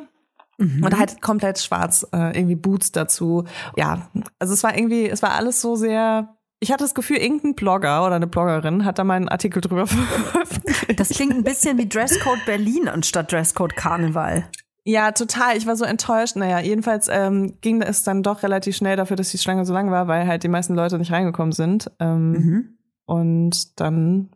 [0.60, 3.44] Und halt komplett schwarz, äh, irgendwie Boots dazu.
[3.76, 6.36] Ja, also es war irgendwie, es war alles so sehr.
[6.62, 9.86] Ich hatte das Gefühl, irgendein Blogger oder eine Bloggerin hat da mal einen Artikel drüber
[9.88, 11.00] veröffentlicht.
[11.00, 14.44] Das klingt ein bisschen wie Dresscode Berlin anstatt Dresscode Karneval.
[14.84, 15.56] Ja, total.
[15.56, 16.36] Ich war so enttäuscht.
[16.36, 19.90] Naja, jedenfalls ähm, ging es dann doch relativ schnell dafür, dass die Schlange so lang
[19.90, 21.90] war, weil halt die meisten Leute nicht reingekommen sind.
[21.98, 22.34] Ähm,
[23.06, 24.30] Und dann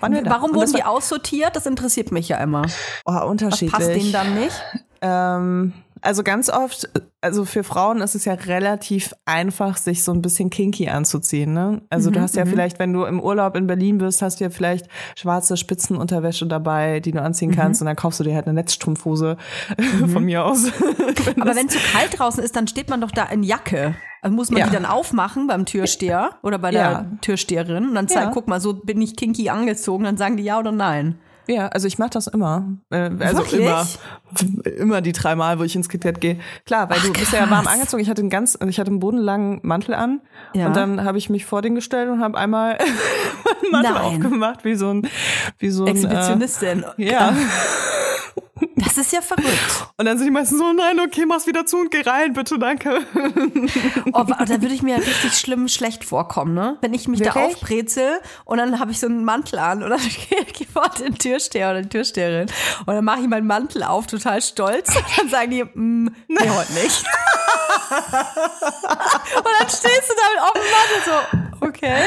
[0.00, 0.30] waren wir da.
[0.30, 1.56] Warum wurden die aussortiert?
[1.56, 2.66] Das interessiert mich ja immer.
[3.04, 3.72] oh, Was unterschiedlich.
[3.72, 4.62] passt denen dann nicht?
[5.00, 6.88] Ähm, also ganz oft,
[7.20, 11.52] also für Frauen ist es ja relativ einfach, sich so ein bisschen kinky anzuziehen.
[11.52, 11.82] Ne?
[11.90, 14.50] Also du hast ja vielleicht, wenn du im Urlaub in Berlin bist, hast du ja
[14.50, 18.54] vielleicht schwarze Spitzenunterwäsche dabei, die du anziehen kannst und dann kaufst du dir halt eine
[18.54, 19.36] Netzstrumpfhose
[20.12, 20.66] von mir aus.
[21.40, 23.94] Aber wenn es zu kalt draußen ist, dann steht man doch da in Jacke.
[24.22, 24.66] Also muss man Ja.
[24.66, 27.06] die dann aufmachen beim Türsteher oder bei der Ja.
[27.20, 28.30] Türsteherin und dann Ja.
[28.32, 30.04] guck mal, so bin ich kinky angezogen.
[30.04, 31.18] Dann sagen die ja oder nein.
[31.48, 32.64] Ja, also ich mache das immer.
[32.90, 33.60] Äh, Also Wirklich?
[33.60, 33.86] immer.
[34.76, 36.38] Immer die drei Mal, wo ich ins KitKat gehe.
[36.66, 38.02] Klar, weil du bist ja warm angezogen.
[38.02, 40.20] Ich hatte einen ganz, ich hatte einen bodenlangen Mantel an.
[40.52, 40.66] Ja.
[40.66, 42.76] Und dann habe ich mich vor den gestellt und habe einmal
[43.70, 44.02] meinen Mantel Nein.
[44.02, 45.08] aufgemacht, wie so ein,
[45.58, 45.92] wie so ein.
[45.92, 46.84] Exhibitionistin.
[46.98, 47.34] Äh, ja.
[48.76, 49.88] Das ist ja verrückt.
[49.96, 52.58] Und dann sind die meisten so, nein, okay, mach's wieder zu und geh rein, bitte,
[52.58, 53.00] danke.
[54.12, 56.78] Oh, da würde ich mir richtig schlimm schlecht vorkommen, ne?
[56.80, 57.56] Wenn ich mich da Wirklich?
[57.56, 61.16] aufbrezel und dann habe ich so einen Mantel an und dann gehe ich vor den
[61.16, 62.48] Türsteher oder die Türsteherin
[62.86, 64.94] und dann mache ich meinen Mantel auf, total stolz.
[64.94, 67.04] Und dann sagen die, mm, nee, heute nicht.
[69.36, 72.02] und dann stehst du da mit offenem Mantel so, okay.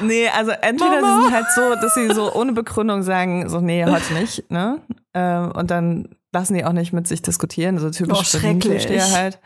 [0.00, 1.16] Nee, also entweder Mama.
[1.16, 4.80] sie sind halt so, dass sie so ohne Begründung sagen, so, nee, heute nicht, ne?
[5.14, 8.88] Ähm, und dann lassen die auch nicht mit sich diskutieren, so typisch Oh, schrecklich.
[9.14, 9.38] Halt.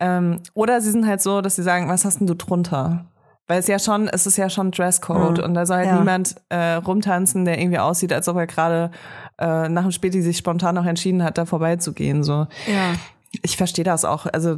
[0.00, 3.06] Ähm, oder sie sind halt so, dass sie sagen, was hast denn du drunter?
[3.46, 5.98] Weil es ja schon, es ist ja schon Dresscode und da soll halt Ja.
[5.98, 8.90] niemand äh, rumtanzen, der irgendwie aussieht, als ob er gerade
[9.38, 12.24] äh, nach dem Späti sich spontan noch entschieden hat, da vorbeizugehen.
[12.24, 12.46] So.
[12.66, 12.94] Ja.
[13.42, 14.26] Ich verstehe das auch.
[14.26, 14.56] Also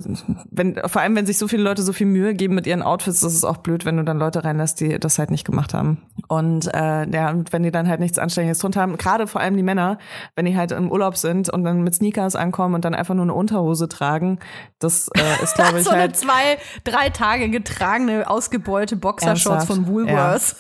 [0.51, 3.23] wenn, vor allem, wenn sich so viele Leute so viel Mühe geben mit ihren Outfits,
[3.23, 6.03] ist es auch blöd, wenn du dann Leute reinlässt, die das halt nicht gemacht haben.
[6.29, 9.57] Und äh, ja, und wenn die dann halt nichts Anständiges drunter haben, gerade vor allem
[9.57, 9.99] die Männer,
[10.35, 13.25] wenn die halt im Urlaub sind und dann mit Sneakers ankommen und dann einfach nur
[13.25, 14.39] eine Unterhose tragen,
[14.79, 16.17] das äh, ist, glaube ich, so eine halt.
[16.17, 20.57] zwei, drei Tage getragene, ausgebeute Boxershorts von Woolworths.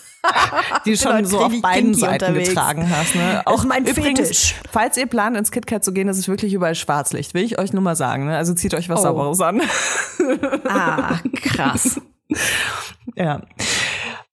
[0.85, 2.49] Die du schon so auf beiden kinky Seiten unterwegs.
[2.51, 3.15] getragen hast.
[3.15, 3.43] Ne?
[3.55, 4.55] Ist mein übrigens, Fetisch.
[4.71, 7.73] falls ihr plant, ins KitKat zu gehen, das ist wirklich überall Schwarzlicht, will ich euch
[7.73, 8.27] nur mal sagen.
[8.27, 8.37] Ne?
[8.37, 9.03] Also zieht euch was Oh.
[9.05, 9.62] Sauberes an.
[10.69, 12.01] Ah, krass.
[13.15, 13.41] Ja.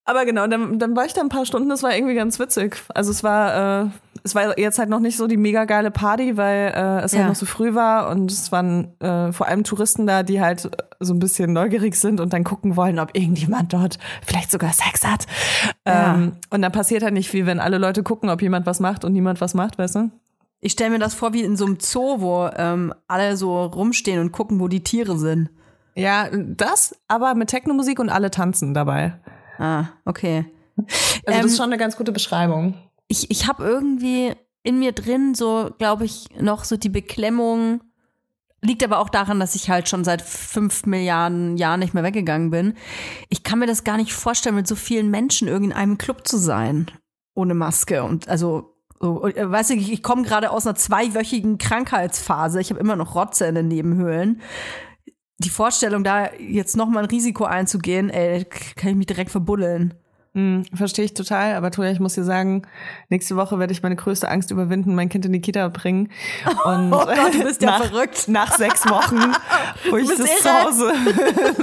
[0.05, 2.77] Aber genau, dann, dann war ich da ein paar Stunden, das war irgendwie ganz witzig.
[2.93, 3.89] Also es war, äh,
[4.23, 7.19] es war jetzt halt noch nicht so die mega geile Party, weil äh, es Ja.
[7.19, 10.69] halt noch so früh war und es waren äh, vor allem Touristen da, die halt
[10.99, 15.07] so ein bisschen neugierig sind und dann gucken wollen, ob irgendjemand dort vielleicht sogar Sex
[15.07, 15.25] hat.
[15.87, 16.15] Ja.
[16.15, 19.05] Ähm, und dann passiert halt nicht viel, wenn alle Leute gucken, ob jemand was macht
[19.05, 20.09] und niemand was macht, weißt du?
[20.59, 24.19] Ich stelle mir das vor wie in so einem Zoo, wo ähm, alle so rumstehen
[24.19, 25.49] und gucken, wo die Tiere sind.
[25.95, 29.13] Ja, das, aber mit Technomusik und alle tanzen dabei.
[29.57, 30.45] Ah, okay.
[30.77, 30.89] Also
[31.25, 32.73] Ähm, das ist schon eine ganz gute Beschreibung.
[33.07, 37.81] Ich, ich habe irgendwie in mir drin so, glaube ich, noch so die Beklemmung.
[38.61, 42.49] Liegt aber auch daran, dass ich halt schon seit fünf Milliarden Jahren nicht mehr weggegangen
[42.49, 42.75] bin.
[43.27, 46.25] Ich kann mir das gar nicht vorstellen, mit so vielen Menschen irgendwie in einem Club
[46.25, 46.89] zu sein.
[47.35, 48.03] Ohne Maske.
[48.03, 52.61] Und also, so, äh, weißt du, ich, ich komme gerade aus einer zweiwöchigen Krankheitsphase.
[52.61, 54.41] Ich habe immer noch Rotze in den Nebenhöhlen.
[55.39, 59.93] Die Vorstellung, da jetzt noch mal ein Risiko einzugehen, ey, kann ich mich direkt verbuddeln.
[60.35, 62.63] Hm, Verstehe ich total, aber Toja, ich muss dir sagen,
[63.09, 66.09] nächste Woche werde ich meine größte Angst überwinden, mein Kind in die Kita bringen.
[66.65, 68.27] Und Oh Gott, du bist ja nach, verrückt.
[68.27, 69.19] Nach sechs Wochen,
[69.91, 70.63] wo ich das zu irre.
[70.63, 70.93] Hause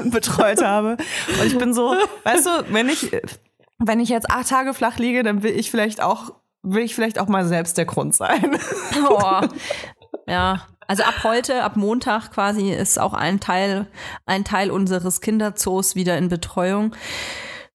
[0.10, 0.96] betreut habe.
[1.40, 3.10] Und ich bin so, weißt du, wenn ich,
[3.78, 7.18] wenn ich jetzt acht Tage flach liege, dann will ich vielleicht auch, will ich vielleicht
[7.18, 8.56] auch mal selbst der Grund sein.
[9.08, 9.40] Oh.
[10.28, 13.86] Ja, also ab heute, ab Montag quasi ist auch ein Teil,
[14.26, 16.96] ein Teil unseres Kinderzoos wieder in Betreuung.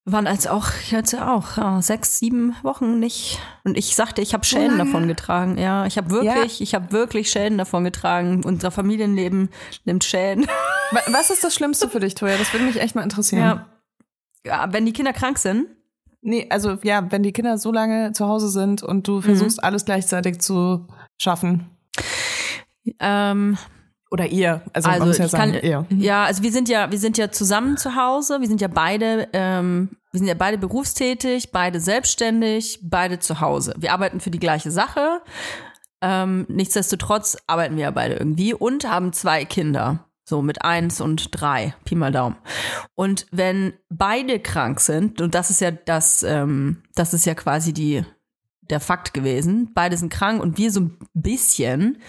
[0.03, 3.39] Wir waren als auch jetzt auch ja, sechs, sieben Wochen nicht.
[3.63, 4.83] Und ich sagte, ich habe Schäden lange?
[4.91, 5.57] davon getragen.
[5.57, 8.43] Ja, ich habe wirklich, ich habe wirklich Schäden davon getragen.
[8.43, 9.49] Unser Familienleben
[9.85, 10.45] nimmt Schäden.
[10.91, 12.37] Wa- Was ist das Schlimmste für dich, Toja?
[12.37, 13.41] Das würde mich echt mal interessieren.
[13.41, 13.65] Ja.
[14.45, 15.67] ja, wenn die Kinder krank sind.
[16.21, 19.85] Nee, also ja, wenn die Kinder so lange zu Hause sind und du versuchst, alles
[19.85, 20.85] gleichzeitig zu
[21.17, 21.69] schaffen.
[22.99, 23.57] Ähm,
[24.11, 24.61] Oder ihr.
[24.73, 25.85] Also, Also ja ich sagen, kann, ihr.
[25.89, 28.39] ja, also wir sind ja, wir sind ja zusammen zu Hause.
[28.41, 33.73] Wir sind ja beide, ähm, wir sind ja beide berufstätig, beide selbstständig, beide zu Hause.
[33.77, 35.21] Wir arbeiten für die gleiche Sache.
[36.01, 40.05] Ähm, nichtsdestotrotz arbeiten wir ja beide irgendwie und haben zwei Kinder.
[40.27, 42.35] So mit eins und drei, Pi mal Daumen.
[42.95, 47.73] Und wenn beide krank sind, und das ist ja das, ähm, das ist ja quasi
[47.73, 48.03] die,
[48.61, 51.99] der Fakt gewesen, beide sind krank und wir so ein bisschen,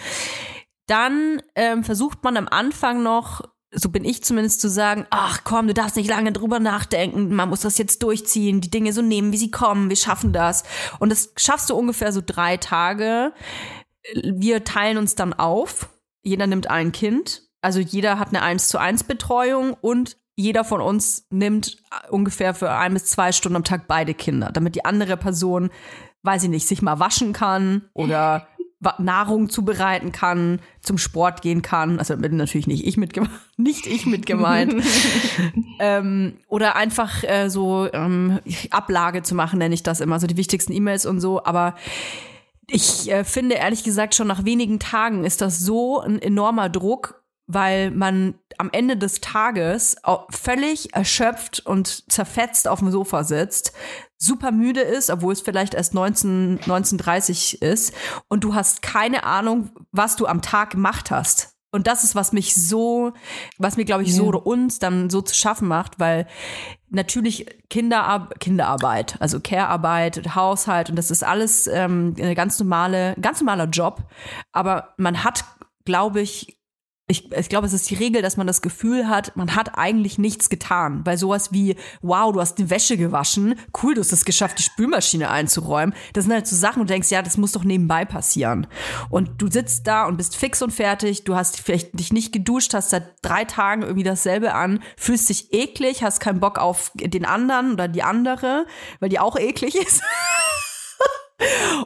[0.87, 5.67] dann ähm, versucht man am Anfang noch, so bin ich zumindest zu sagen, ach komm,
[5.67, 9.33] du darfst nicht lange drüber nachdenken, man muss das jetzt durchziehen, die Dinge so nehmen,
[9.33, 10.65] wie sie kommen, wir schaffen das.
[10.99, 13.33] Und das schaffst du ungefähr so drei Tage.
[14.15, 15.89] Wir teilen uns dann auf,
[16.23, 20.81] jeder nimmt ein Kind, also jeder hat eine 1 zu 1 Betreuung und jeder von
[20.81, 25.17] uns nimmt ungefähr für ein bis zwei Stunden am Tag beide Kinder, damit die andere
[25.17, 25.71] Person,
[26.23, 28.47] weiß ich nicht, sich mal waschen kann oder
[28.99, 31.99] Nahrung zubereiten kann, zum Sport gehen kann.
[31.99, 33.19] Also natürlich nicht ich mit
[33.57, 34.75] nicht ich mit gemeint.
[35.81, 40.37] ähm, oder einfach äh, so ähm, Ablage zu machen, nenne ich das immer, so die
[40.37, 41.45] wichtigsten E-Mails und so.
[41.45, 41.75] Aber
[42.69, 47.23] ich äh, finde ehrlich gesagt schon nach wenigen Tagen ist das so ein enormer Druck,
[47.47, 49.97] weil man am Ende des Tages
[50.31, 53.73] völlig erschöpft und zerfetzt auf dem Sofa sitzt,
[54.19, 57.95] super müde ist, obwohl es vielleicht erst 19, 19.30 ist
[58.29, 61.57] und du hast keine Ahnung, was du am Tag gemacht hast.
[61.73, 63.13] Und das ist, was mich so,
[63.59, 66.27] was mir, glaube ich, so oder uns dann so zu schaffen macht, weil
[66.89, 73.41] natürlich Kinderar Kinderarbeit, also Care-Arbeit, Haushalt und das ist alles ähm, eine ganz normale, ganz
[73.41, 74.05] normaler Job.
[74.53, 75.45] Aber man hat,
[75.85, 76.57] glaube ich,
[77.09, 80.19] ich, ich glaube, es ist die Regel, dass man das Gefühl hat, man hat eigentlich
[80.19, 81.05] nichts getan.
[81.05, 84.65] Bei sowas wie, wow, du hast die Wäsche gewaschen, cool, du hast es geschafft, die
[84.65, 85.95] Spülmaschine einzuräumen.
[86.15, 88.67] Das sind halt so Sachen, wo du denkst, ja, das muss doch nebenbei passieren.
[89.09, 92.75] Und du sitzt da und bist fix und fertig, du hast vielleicht dich nicht geduscht,
[92.75, 97.25] hast seit drei Tagen irgendwie dasselbe an, fühlst dich eklig, hast keinen Bock auf den
[97.25, 98.67] anderen oder die andere,
[98.99, 100.03] weil die auch eklig ist.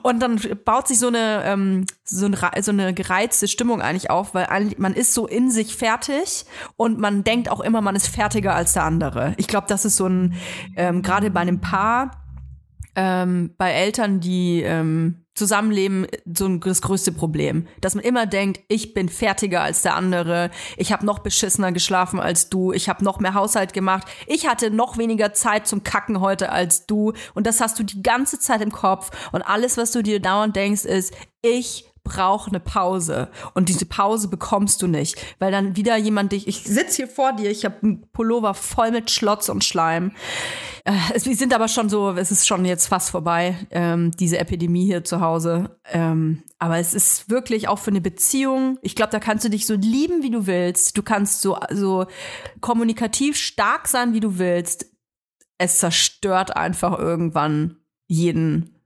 [0.03, 4.35] Und dann baut sich so eine, ähm, so, ein, so eine gereizte Stimmung eigentlich auf,
[4.35, 4.47] weil
[4.79, 6.45] man ist so in sich fertig
[6.77, 9.35] und man denkt auch immer, man ist fertiger als der andere.
[9.39, 10.35] Ich glaube, das ist so ein,
[10.77, 12.13] ähm, gerade bei einem Paar,
[12.95, 17.67] ähm, bei Eltern, die ähm, zusammenleben, so ein, das größte Problem.
[17.81, 22.21] Dass man immer denkt, ich bin fertiger als der andere, ich habe noch beschissener geschlafen
[22.21, 26.21] als du, ich habe noch mehr Haushalt gemacht, ich hatte noch weniger Zeit zum Kacken
[26.21, 27.15] heute als du.
[27.33, 29.11] Und das hast du die ganze Zeit im Kopf.
[29.33, 33.29] Und alles, was du dir dauernd denkst, ist, ich brauche eine Pause.
[33.55, 37.33] Und diese Pause bekommst du nicht, weil dann wieder jemand dich, ich sitz hier vor
[37.33, 40.13] dir, ich habe einen Pullover voll mit Schlotz und Schleim.
[40.85, 44.87] Äh, es, sind aber schon so, es ist schon jetzt fast vorbei, ähm, diese Epidemie
[44.87, 45.79] hier zu Hause.
[45.85, 49.67] Ähm, aber es ist wirklich auch für eine Beziehung, ich glaube, da kannst du dich
[49.67, 50.97] so lieben, wie du willst.
[50.97, 52.07] Du kannst so, so
[52.61, 54.87] kommunikativ stark sein, wie du willst.
[55.59, 57.77] Es zerstört einfach irgendwann
[58.07, 58.81] jeden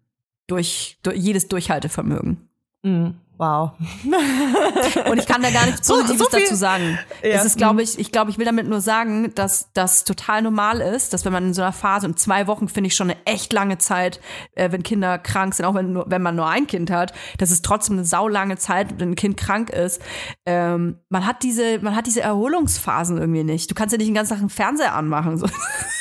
[0.47, 2.44] durch, durch jedes Durchhaltevermögen.
[2.85, 3.15] Mhm.
[3.37, 3.73] Wow.
[5.11, 6.97] Und ich kann da gar nichts So- Positives so viel- dazu sagen.
[7.21, 7.31] Ja.
[7.31, 10.81] Es ist, glaube ich, ich glaube, ich will damit nur sagen, dass das total normal
[10.81, 13.19] ist, dass wenn man in so einer Phase, und zwei Wochen finde ich schon eine
[13.27, 14.21] echt lange Zeit,
[14.55, 17.51] äh, wenn Kinder krank sind, auch wenn, nur, wenn man nur ein Kind hat, das
[17.51, 20.01] ist trotzdem eine saulange Zeit, wenn ein Kind krank ist.
[20.47, 23.69] Ähm, man hat diese, man hat diese Erholungsphasen irgendwie nicht.
[23.69, 25.39] Du kannst ja nicht den ganzen Tag einen Fernseher anmachen.
[25.39, 25.47] So.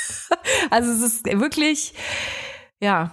[0.70, 1.96] also es ist wirklich,
[2.80, 3.12] ja,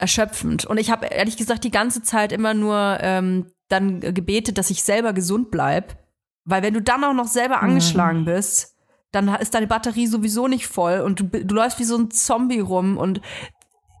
[0.00, 0.64] erschöpfend.
[0.64, 4.82] Und ich habe ehrlich gesagt die ganze Zeit immer nur ähm, dann gebetet, dass ich
[4.82, 5.96] selber gesund bleib.
[6.44, 8.76] Weil wenn du dann auch noch selber angeschlagen bist,
[9.12, 12.60] dann ist deine Batterie sowieso nicht voll und du, du läufst wie so ein Zombie
[12.60, 12.96] rum.
[12.96, 13.20] Und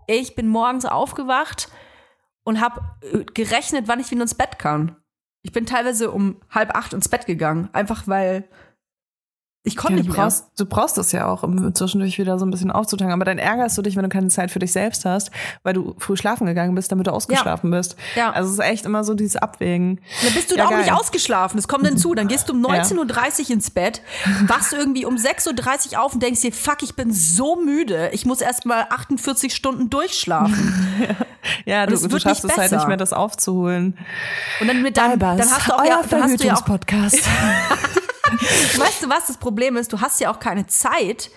[0.06, 1.68] ich bin morgens aufgewacht
[2.44, 2.80] und habe
[3.34, 4.96] gerechnet, wann ich wieder ins Bett kann.
[5.42, 8.48] Ich bin teilweise um halb acht ins Bett gegangen, einfach weil
[9.62, 10.22] ich konnte Ja, nicht du, mehr.
[10.22, 13.12] brauchst, du brauchst das ja auch, um zwischendurch wieder so ein bisschen aufzutanken.
[13.12, 15.30] Aber dann ärgerst du dich, wenn du keine Zeit für dich selbst hast,
[15.64, 17.96] weil du früh schlafen gegangen bist, damit du ausgeschlafen bist.
[18.16, 18.30] Ja.
[18.30, 20.00] Also es ist echt immer so dieses Abwägen.
[20.24, 20.78] Dann bist du Ja, auch geil.
[20.80, 21.58] nicht ausgeschlafen.
[21.58, 22.14] Das kommt dann zu.
[22.14, 22.82] Dann gehst du um Ja.
[22.82, 24.00] 19.30 Uhr ins Bett,
[24.46, 28.08] wachst irgendwie um 6.30 Uhr auf und denkst dir, fuck, ich bin so müde.
[28.12, 31.16] Ich muss erst mal 48 Stunden durchschlafen.
[31.64, 33.96] Ja, du, du schaffst nicht es halt nicht mehr, das aufzuholen.
[34.60, 37.18] Und dann mit deinem, dann hast du auch ja, dann hast du ja auch, Verhütungspodcast.
[38.78, 41.30] weißt du was, das Problem ist, du hast ja auch keine Zeit.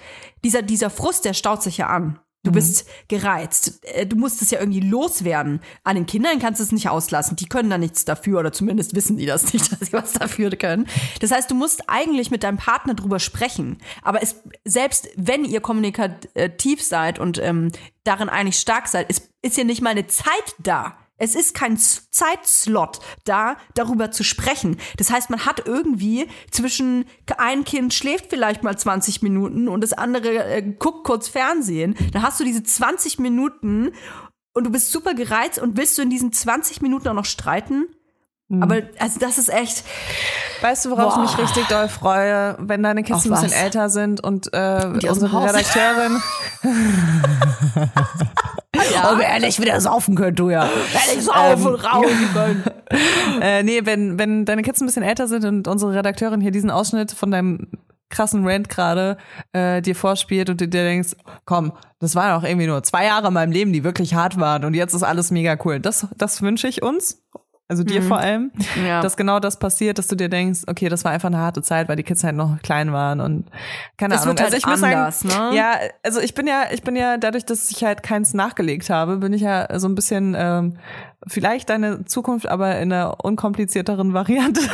[0.43, 2.19] Dieser, dieser Frust, der staut sich ja an.
[2.45, 3.79] Du bist gereizt.
[3.85, 5.61] Äh, Du musst es ja irgendwie loswerden.
[5.85, 7.37] An den Kindern kannst du es nicht auslassen.
[7.37, 10.49] Die können da nichts dafür oder zumindest wissen die das nicht, dass sie was dafür
[10.51, 10.87] können.
[11.21, 13.77] Das heißt, du musst eigentlich mit deinem Partner drüber sprechen.
[14.01, 17.71] Aber es, selbst wenn ihr kommunikativ seid und ähm,
[18.03, 20.97] darin eigentlich stark seid, es ist ja nicht mal eine Zeit da.
[21.23, 24.75] Es ist kein Zeitslot da, darüber zu sprechen.
[24.97, 27.05] Das heißt, man hat irgendwie zwischen
[27.37, 31.95] ein Kind schläft vielleicht mal 20 Minuten und das andere äh, guckt kurz Fernsehen.
[32.11, 33.91] Dann hast du diese 20 Minuten
[34.53, 37.87] und du bist super gereizt und willst du in diesen 20 Minuten auch noch streiten?
[38.49, 39.83] Aber also das ist echt.
[40.61, 41.23] Weißt du, worauf Boah.
[41.23, 45.09] ich mich richtig doll freue, wenn deine Kids ein bisschen älter sind und äh, dem
[45.09, 45.43] unsere.
[45.43, 46.21] Redakteurin.
[48.91, 49.13] Ja.
[49.13, 50.67] Ob ihr ehrlich wieder saufen könnt, du ja.
[51.07, 52.63] Ehrlich auf Ähm, und raus können.
[53.41, 56.71] Äh, nee, wenn, wenn deine Kids ein bisschen älter sind und unsere Redakteurin hier diesen
[56.71, 57.67] Ausschnitt von deinem
[58.09, 59.17] krassen Rant gerade
[59.53, 61.15] äh, dir vorspielt und du dir denkst,
[61.45, 64.65] komm, das waren auch irgendwie nur zwei Jahre in meinem Leben, die wirklich hart waren
[64.65, 65.79] und jetzt ist alles mega cool.
[65.79, 67.23] Das, das wünsche ich uns.
[67.73, 68.85] Also dir vor allem, Mhm.
[68.85, 69.01] Ja.
[69.01, 71.89] dass genau das passiert, dass du dir denkst, okay, das war einfach eine harte Zeit,
[71.89, 73.49] weil die Kids halt noch klein waren und
[73.97, 74.33] keine Es Ahnung.
[74.37, 75.57] wird halt also ich muss anders, sagen, ne?
[75.57, 75.71] ja,
[76.03, 79.33] also ich bin ja, ich bin ja dadurch, dass ich halt keins nachgelegt habe, bin
[79.33, 80.77] ich ja so ein bisschen ähm,
[81.25, 84.61] vielleicht deine Zukunft, aber in einer unkomplizierteren Variante.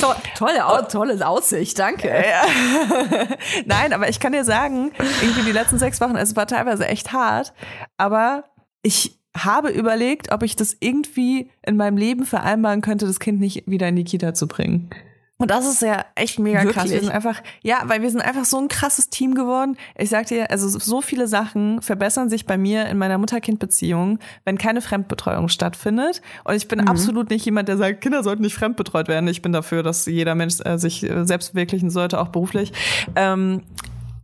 [0.00, 2.10] To tolle, Au tolle Aussicht, danke.
[3.66, 4.90] Nein, aber ich kann dir sagen,
[5.22, 7.52] irgendwie die letzten sechs Wochen, es war teilweise echt hart,
[7.96, 8.44] aber
[8.82, 13.64] ich habe überlegt, ob ich das irgendwie in meinem Leben vereinbaren könnte, das Kind nicht
[13.66, 14.90] wieder in die Kita zu bringen.
[15.38, 16.84] Und das ist ja echt mega krass.
[16.84, 16.92] Wirklich?
[16.92, 19.76] Wir sind einfach, ja, weil wir sind einfach so ein krasses Team geworden.
[19.94, 24.56] Ich sag dir, also so viele Sachen verbessern sich bei mir in meiner Mutter-Kind-Beziehung, wenn
[24.56, 26.22] keine Fremdbetreuung stattfindet.
[26.44, 29.28] Und ich bin absolut nicht jemand, der sagt, Kinder sollten nicht fremdbetreut werden.
[29.28, 32.72] Ich bin dafür, dass jeder Mensch äh, sich äh, selbst verwirklichen sollte, auch beruflich.
[33.14, 33.60] Ähm,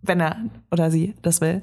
[0.03, 0.37] wenn er
[0.71, 1.63] oder sie das will.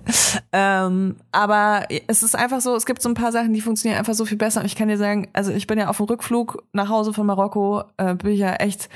[0.53, 4.13] Ähm, aber es ist einfach so, es gibt so ein paar Sachen, die funktionieren einfach
[4.13, 4.61] so viel besser.
[4.61, 7.25] Und ich kann dir sagen, also ich bin ja auf dem Rückflug nach Hause von
[7.25, 8.89] Marokko, äh, bin ich ja echt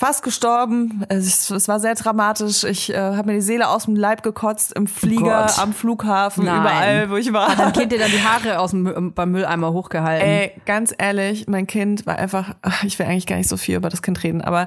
[0.00, 1.04] fast gestorben.
[1.08, 2.64] Also es, es war sehr dramatisch.
[2.64, 5.58] Ich äh, habe mir die Seele aus dem Leib gekotzt im Flieger, Gott.
[5.60, 6.60] am Flughafen, Nein.
[6.60, 7.50] überall, wo ich war.
[7.50, 10.26] Hat dein Kind dir dann die Haare aus dem, Mü- beim Mülleimer hochgehalten?
[10.26, 13.76] Ey, ganz ehrlich, mein Kind war einfach, ach, ich will eigentlich gar nicht so viel
[13.76, 14.66] über das Kind reden, aber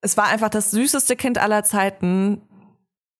[0.00, 2.42] es war einfach das süßeste Kind aller Zeiten.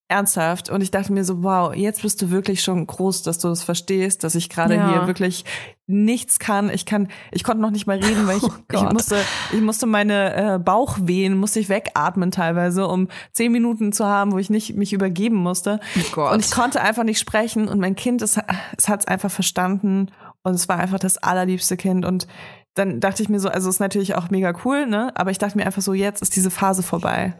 [0.08, 0.68] Ernsthaft.
[0.68, 3.62] Und ich dachte mir so, wow, jetzt bist du wirklich schon groß, dass du das
[3.62, 4.88] verstehst, dass ich gerade Ja.
[4.90, 5.44] hier wirklich
[5.86, 6.68] nichts kann.
[6.70, 9.16] Ich kann, ich konnte noch nicht mal reden, weil ich, Oh ich musste,
[9.52, 14.38] ich musste meine äh, Bauchwehen, musste ich wegatmen teilweise, um zehn Minuten zu haben, wo
[14.38, 15.80] ich nicht mich übergeben musste.
[16.16, 16.30] Oh.
[16.30, 18.38] Und ich konnte einfach nicht sprechen und mein Kind, es,
[18.76, 20.10] es hat es einfach verstanden
[20.42, 22.26] und es war einfach das allerliebste Kind und
[22.74, 25.12] dann dachte ich mir so, also es ist natürlich auch mega cool, ne?
[25.14, 27.34] Aber ich dachte mir einfach so, jetzt ist diese Phase vorbei.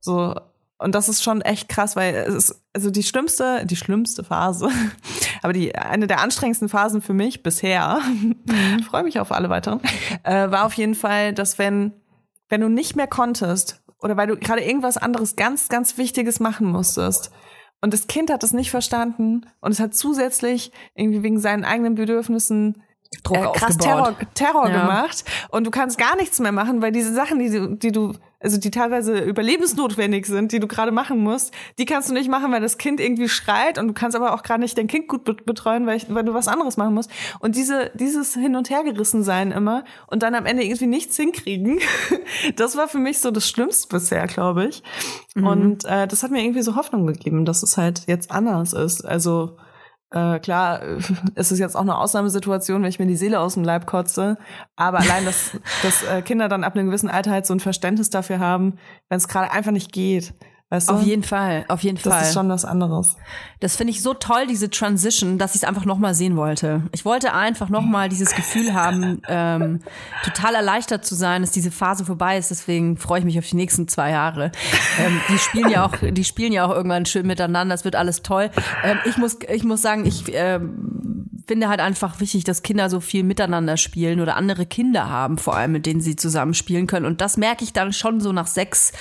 [0.00, 0.34] So
[0.80, 4.70] und das ist schon echt krass, weil es ist also die schlimmste, die schlimmste Phase
[5.42, 8.00] aber die eine der anstrengendsten Phasen für mich bisher,
[8.78, 9.80] ich freue mich auf alle weiteren,
[10.24, 11.92] äh, war auf jeden Fall, dass wenn,
[12.48, 16.66] wenn du nicht mehr konntest oder weil du gerade irgendwas anderes ganz, ganz Wichtiges machen
[16.66, 17.30] musstest
[17.82, 21.94] und das Kind hat es nicht verstanden und es hat zusätzlich irgendwie wegen seinen eigenen
[21.94, 22.82] Bedürfnissen
[23.24, 23.80] Druck äh, krass aufgebaut.
[23.80, 24.80] Terror, Terror Ja.
[24.82, 28.12] gemacht und du kannst gar nichts mehr machen, weil diese Sachen, die du, die du,
[28.38, 32.52] also die teilweise überlebensnotwendig sind, die du gerade machen musst, die kannst du nicht machen,
[32.52, 35.24] weil das Kind irgendwie schreit und du kannst aber auch gerade nicht dein Kind gut
[35.24, 37.10] be- betreuen, weil, ich, weil du was anderes machen musst.
[37.40, 41.80] Und diese, dieses Hin- und Hergerissen sein immer und dann am Ende irgendwie nichts hinkriegen,
[42.56, 44.82] das war für mich so das Schlimmste bisher, glaube ich.
[45.34, 49.04] Und äh, das hat mir irgendwie so Hoffnung gegeben, dass es halt jetzt anders ist.
[49.04, 49.56] Also
[50.12, 50.98] äh, klar, äh,
[51.34, 54.36] es ist jetzt auch eine Ausnahmesituation, wenn ich mir die Seele aus dem Leib kotze.
[54.76, 55.52] Aber allein, dass,
[55.82, 59.18] dass äh, Kinder dann ab einem gewissen Alter halt so ein Verständnis dafür haben, wenn
[59.18, 60.34] es gerade einfach nicht geht.
[60.72, 60.94] Weißt du?
[60.94, 62.22] Auf jeden Fall, auf jeden das Fall.
[62.22, 63.16] ist schon was anderes.
[63.58, 66.84] Das finde ich so toll, diese Transition, dass ich es einfach nochmal sehen wollte.
[66.92, 69.80] Ich wollte einfach nochmal dieses Gefühl haben, ähm,
[70.22, 72.52] total erleichtert zu sein, dass diese Phase vorbei ist.
[72.52, 74.52] Deswegen freue ich mich auf die nächsten zwei Jahre.
[75.00, 77.74] Ähm, die spielen ja auch, die spielen ja auch irgendwann schön miteinander.
[77.74, 78.50] Es wird alles toll.
[78.84, 83.00] Ähm, ich muss, ich muss sagen, ich ähm, finde halt einfach wichtig, dass Kinder so
[83.00, 87.06] viel miteinander spielen oder andere Kinder haben, vor allem mit denen sie zusammen spielen können.
[87.06, 88.92] Und das merke ich dann schon so nach sechs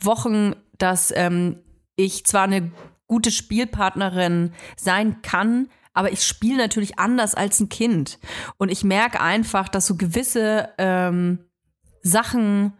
[0.00, 1.56] Wochen, dass ähm,
[1.96, 2.70] ich zwar eine
[3.06, 8.18] gute Spielpartnerin sein kann, aber ich spiele natürlich anders als ein Kind.
[8.58, 11.38] Und ich merke einfach, dass so gewisse ähm,
[12.02, 12.74] Sachen,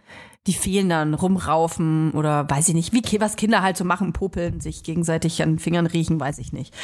[0.47, 4.61] die fehlen dann, rumraufen oder weiß ich nicht, wie was Kinder halt so machen, popeln,
[4.61, 6.75] sich gegenseitig an den Fingern riechen, weiß ich nicht.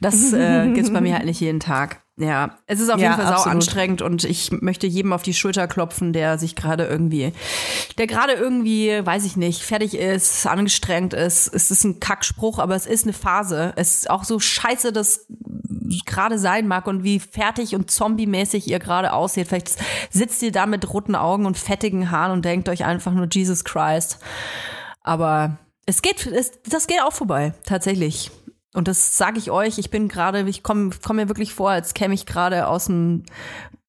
[0.00, 2.02] Das äh, gibt's bei mir halt nicht jeden Tag.
[2.20, 3.54] Ja, es ist auf Ja, jeden Fall sau absolut.
[3.56, 7.32] anstrengend und ich möchte jedem auf die Schulter klopfen, der sich gerade irgendwie,
[7.96, 11.48] der gerade irgendwie, weiß ich nicht, fertig ist, angestrengt ist.
[11.54, 13.72] Es ist ein Kackspruch, aber es ist eine Phase.
[13.76, 15.26] Es ist auch so scheiße, das
[16.04, 19.48] gerade sein mag und wie fertig und zombie-mäßig ihr gerade aussieht.
[19.48, 19.76] Vielleicht
[20.10, 23.64] sitzt ihr da mit roten Augen und fettigen Haaren und denkt euch einfach nur Jesus
[23.64, 24.18] Christ.
[25.02, 25.56] Aber
[25.86, 28.30] es geht, es, das geht auch vorbei, tatsächlich.
[28.72, 31.94] Und das sage ich euch, ich bin gerade, ich komme komm mir wirklich vor, als
[31.94, 33.24] käme ich gerade aus dem,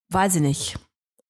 [0.10, 0.80] weiß ich nicht,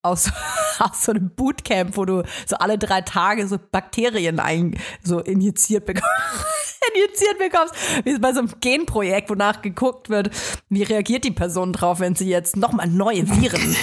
[0.04, 0.32] aus,
[0.80, 5.86] aus so einem Bootcamp, wo du so alle drei Tage so Bakterien ein, so injiziert
[5.86, 6.08] bekommst.
[6.96, 7.76] injiziert bekommst,
[8.06, 10.32] wie bei so einem Genprojekt, wonach geguckt wird,
[10.70, 13.76] wie reagiert die Person drauf, wenn sie jetzt nochmal neue Viren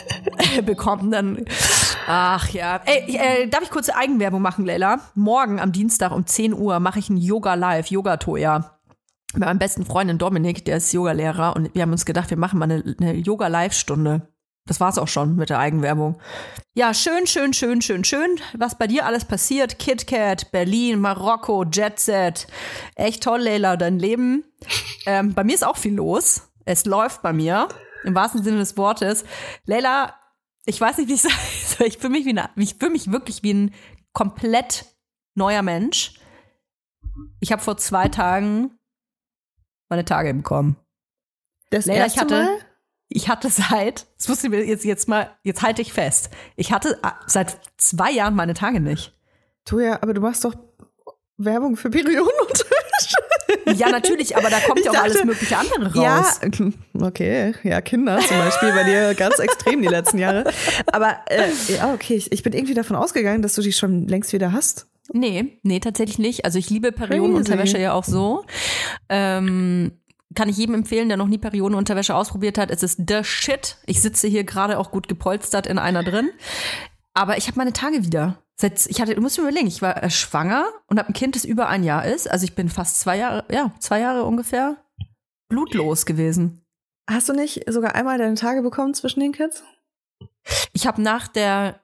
[0.64, 1.12] bekommt.
[1.12, 1.44] Dann,
[2.06, 2.80] ach ja.
[2.86, 5.00] Ey, äh, darf ich kurze Eigenwerbung machen, Leila?
[5.14, 8.16] Morgen am Dienstag um 10 Uhr mache ich ein Yoga Live, Yoga
[9.32, 12.58] Mit meinem besten Freundin Dominik, der ist Yogalehrer und wir haben uns gedacht, wir machen
[12.58, 14.28] mal eine, eine Yoga-Live-Stunde.
[14.66, 16.20] Das war's auch schon mit der Eigenwerbung.
[16.74, 18.40] Ja, schön, schön, schön, schön, schön.
[18.56, 19.78] Was bei dir alles passiert?
[19.78, 22.46] KitKat, Berlin, Marokko, Jet Set.
[22.94, 24.44] Echt toll, Leila, dein Leben.
[25.06, 26.52] Ähm, bei mir ist auch viel los.
[26.64, 27.68] Es läuft bei mir.
[28.04, 29.24] Im wahrsten Sinne des Wortes.
[29.64, 30.14] Leila,
[30.66, 31.86] ich weiß nicht, wie ich soll.
[31.86, 33.74] Ich fühle mich, wie eine, ich fühle mich wirklich wie ein
[34.12, 34.86] komplett
[35.34, 36.14] neuer Mensch.
[37.40, 38.78] Ich habe vor zwei Tagen
[39.90, 40.76] meine Tage bekommen.
[41.70, 42.48] Das Leila, ich hatte,
[43.08, 46.30] ich hatte seit, das wusste ich mir jetzt, jetzt mal, jetzt halte ich fest.
[46.56, 49.12] Ich hatte ah, seit zwei Jahren meine Tage nicht.
[49.68, 50.54] Du ja, aber du machst doch
[51.36, 53.16] Werbung für Periodenunterricht.
[53.66, 56.40] Ja, ja, aber da kommt Ich ja auch dachte- alles mögliche andere Ja, raus.
[57.00, 57.54] okay.
[57.62, 60.44] Ja, Kinder zum Beispiel bei dir ganz extrem die letzten Jahre.
[60.86, 64.32] Aber äh, ja, okay, ich, ich bin irgendwie davon ausgegangen, dass du die schon längst
[64.32, 64.86] wieder hast.
[65.12, 66.44] Nee, nee, tatsächlich nicht.
[66.44, 68.44] Also ich liebe Periodenunterwäsche ja auch so.
[69.08, 69.92] Ähm,
[70.34, 72.70] kann ich jedem empfehlen, der noch nie Periodenunterwäsche ausprobiert hat.
[72.70, 73.76] Es ist the shit.
[73.86, 76.30] Ich sitze hier gerade auch gut gepolstert in einer drin.
[77.14, 78.42] Aber ich habe meine Tage wieder.
[78.56, 81.34] Seit, ich hatte, du musst mir überlegen, ich war äh, schwanger und habe ein Kind,
[81.34, 82.30] das über ein Jahr ist.
[82.30, 84.76] Also ich bin fast zwei Jahre, ja, zwei Jahre ungefähr
[85.48, 86.64] blutlos gewesen.
[87.08, 89.64] Hast du nicht sogar einmal deine Tage bekommen zwischen den Kids?
[90.72, 91.80] Ich habe nach der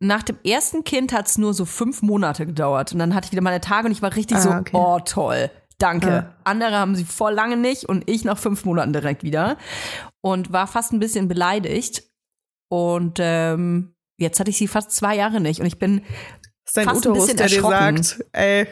[0.00, 3.32] nach dem ersten Kind hat es nur so fünf Monate gedauert und dann hatte ich
[3.32, 4.70] wieder meine Tage und ich war richtig Ah, so, okay.
[4.76, 6.08] oh toll, danke.
[6.08, 6.34] Ja.
[6.44, 9.56] Andere haben sie vor lange nicht und ich nach fünf Monaten direkt wieder
[10.22, 12.02] und war fast ein bisschen beleidigt
[12.68, 16.02] und ähm, jetzt hatte ich sie fast zwei Jahre nicht und ich bin
[16.66, 18.66] ist dein Fast ein Uterus, bisschen der dir sagt, ey,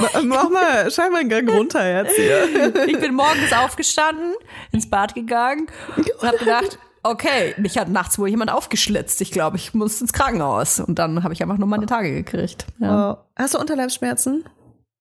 [0.00, 2.74] ma- mach mal, schau mal einen Gang runter jetzt hier.
[2.86, 4.32] ich bin morgens aufgestanden,
[4.72, 5.66] ins Bad gegangen
[5.96, 9.20] und habe gedacht, okay, mich hat nachts wohl jemand aufgeschlitzt.
[9.20, 12.66] Ich glaube, ich muss ins Krankenhaus und dann habe ich einfach nur meine Tage gekriegt.
[12.80, 13.12] Ja.
[13.12, 13.16] Oh.
[13.36, 14.44] Hast du Unterleibsschmerzen?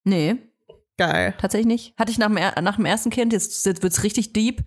[0.04, 0.38] Nee,
[0.97, 1.34] Geil.
[1.39, 1.97] Tatsächlich nicht.
[1.97, 4.64] Hatte ich nach dem, nach dem ersten Kind, jetzt, jetzt wird's richtig deep.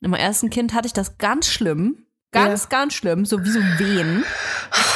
[0.00, 2.06] Nach dem ersten Kind hatte ich das ganz schlimm.
[2.32, 4.24] Ganz, ganz schlimm, so wie so Wehen.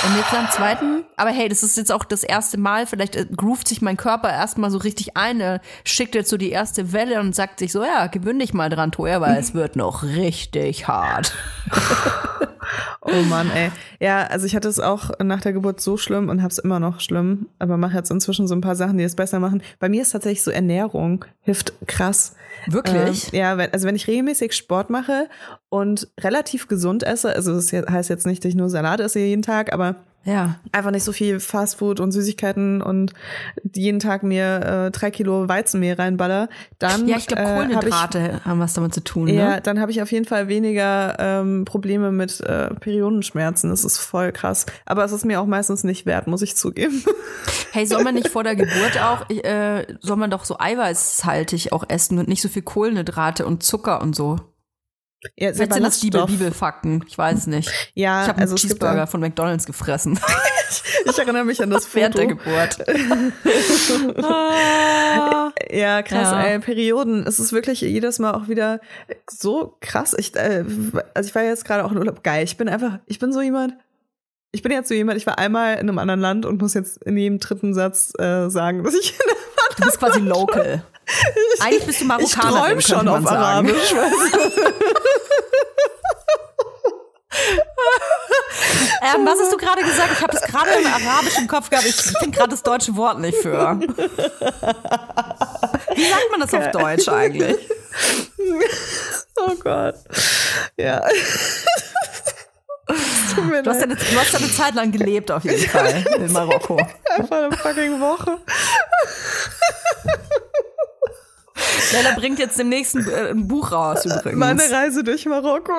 [0.06, 3.26] Und jetzt am zweiten, aber hey, das ist jetzt auch das erste Mal, vielleicht äh,
[3.26, 7.34] groovt sich mein Körper erstmal so richtig ein, schickt jetzt so die erste Welle und
[7.34, 11.34] sagt sich so, ja, gewöhn dich mal dran, Toja, weil es wird noch richtig hart.
[13.00, 13.70] Oh Mann, ey.
[14.00, 16.80] Ja, also ich hatte es auch nach der Geburt so schlimm und habe es immer
[16.80, 19.62] noch schlimm, aber mache jetzt inzwischen so ein paar Sachen, die es besser machen.
[19.78, 22.34] Bei mir ist tatsächlich so Ernährung hilft krass.
[22.66, 23.32] Wirklich?
[23.32, 25.28] Ähm, ja, also wenn ich regelmäßig Sport mache
[25.68, 29.42] und relativ gesund esse, also das heißt jetzt nicht, dass ich nur Salat esse jeden
[29.42, 29.96] Tag, aber
[30.26, 30.56] Ja.
[30.72, 33.12] einfach nicht so viel Fastfood und Süßigkeiten und
[33.72, 36.48] jeden Tag mir äh, drei Kilo Weizenmehl reinballer,
[36.80, 39.60] dann Ja, ich glaube, äh, hab Kohlenhydrate haben was damit zu tun, ja, ne?
[39.62, 43.70] dann habe ich auf jeden Fall weniger ähm, Probleme mit äh, Periodenschmerzen.
[43.70, 44.66] Das ist voll krass.
[44.84, 47.04] Aber es ist mir auch meistens nicht wert, muss ich zugeben.
[47.72, 51.84] Hey, soll man nicht vor der Geburt auch, äh, soll man doch so eiweißhaltig auch
[51.88, 54.38] essen und nicht so viel Kohlenhydrate und Zucker und so?
[55.36, 56.24] Ja, Vielleicht sind das Bibel.
[56.26, 57.04] Bibelfakten.
[57.08, 57.70] Ich weiß nicht.
[57.94, 60.18] Ja, Ich habe einen also gibt Cheeseburger von McDonalds gefressen.
[61.08, 62.36] Ich erinnere mich an das Während der Foto.
[62.36, 62.78] Geburt.
[65.70, 66.42] Ja, krass, Ja.
[66.42, 67.24] ey, Perioden.
[67.26, 68.80] Es ist wirklich jedes Mal auch wieder
[69.30, 70.14] so krass.
[70.18, 70.64] Ich, äh,
[71.14, 72.22] also ich war jetzt gerade auch in Urlaub.
[72.24, 72.44] Geil.
[72.44, 73.74] Ich bin einfach, ich bin so jemand.
[74.52, 77.02] Ich bin jetzt so jemand, ich war einmal in einem anderen Land und muss jetzt
[77.04, 79.14] in jedem dritten Satz äh, sagen, dass ich
[79.76, 80.82] Du bist quasi local.
[81.60, 83.70] Eigentlich bist du ich Marokkanerin, träume schon auf sagen.
[83.70, 83.94] Arabisch.
[89.02, 90.10] Ähm, was hast du gerade gesagt?
[90.12, 91.86] Ich habe das gerade im Arabisch im Kopf gehabt.
[91.86, 93.78] Ich finde gerade das deutsche Wort nicht für.
[93.78, 93.86] Wie
[96.08, 97.56] sagt man das auf Deutsch eigentlich?
[99.38, 99.96] Oh Gott.
[100.78, 101.02] Ja.
[102.86, 106.76] Du hast, eine, du hast ja eine Zeit lang gelebt auf jeden Fall in Marokko.
[107.16, 108.38] Einfach eine fucking Woche.
[111.92, 114.38] Leila bringt jetzt demnächst ein, äh, ein Buch raus übrigens.
[114.38, 115.72] Meine Reise durch Marokko.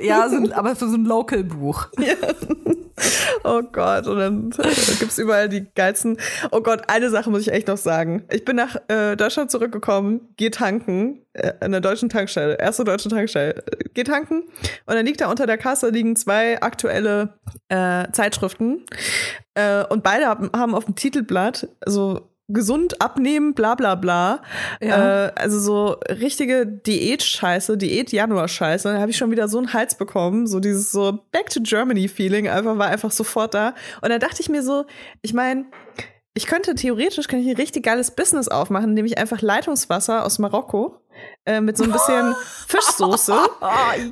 [0.00, 1.88] ja, so, ein- aber für so ein Local-Buch.
[3.42, 4.50] Oh Gott, und dann
[5.00, 6.18] gibt's überall die geilsten.
[6.52, 8.22] Oh Gott, eine Sache muss ich echt noch sagen.
[8.30, 13.08] Ich bin nach äh, Deutschland zurückgekommen, geh tanken, äh, an der deutschen Tankstelle, erste deutsche
[13.08, 14.42] Tankstelle, äh, geh tanken
[14.86, 17.34] und dann liegt da unter der Kasse liegen zwei aktuelle
[17.68, 18.84] äh, Zeitschriften
[19.54, 24.42] äh, und beide haben, haben auf dem Titelblatt so gesund abnehmen, bla bla bla.
[24.80, 25.26] Ja.
[25.26, 28.92] Äh, also so richtige Diät-Scheiße, Diät-Januar-Scheiße.
[28.92, 30.46] Da habe ich schon wieder so einen Hals bekommen.
[30.46, 33.74] So dieses so Back to Germany-Feeling einfach war einfach sofort da.
[34.00, 34.84] Und dann dachte ich mir so,
[35.22, 35.66] ich meine,
[36.34, 40.38] ich könnte theoretisch kann ich ein richtig geiles Business aufmachen, indem ich einfach Leitungswasser aus
[40.38, 41.01] Marokko
[41.44, 42.34] äh, mit so ein bisschen
[42.68, 43.68] Fischsoße Oh,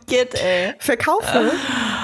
[0.06, 0.74] get, ey.
[0.78, 1.52] verkaufe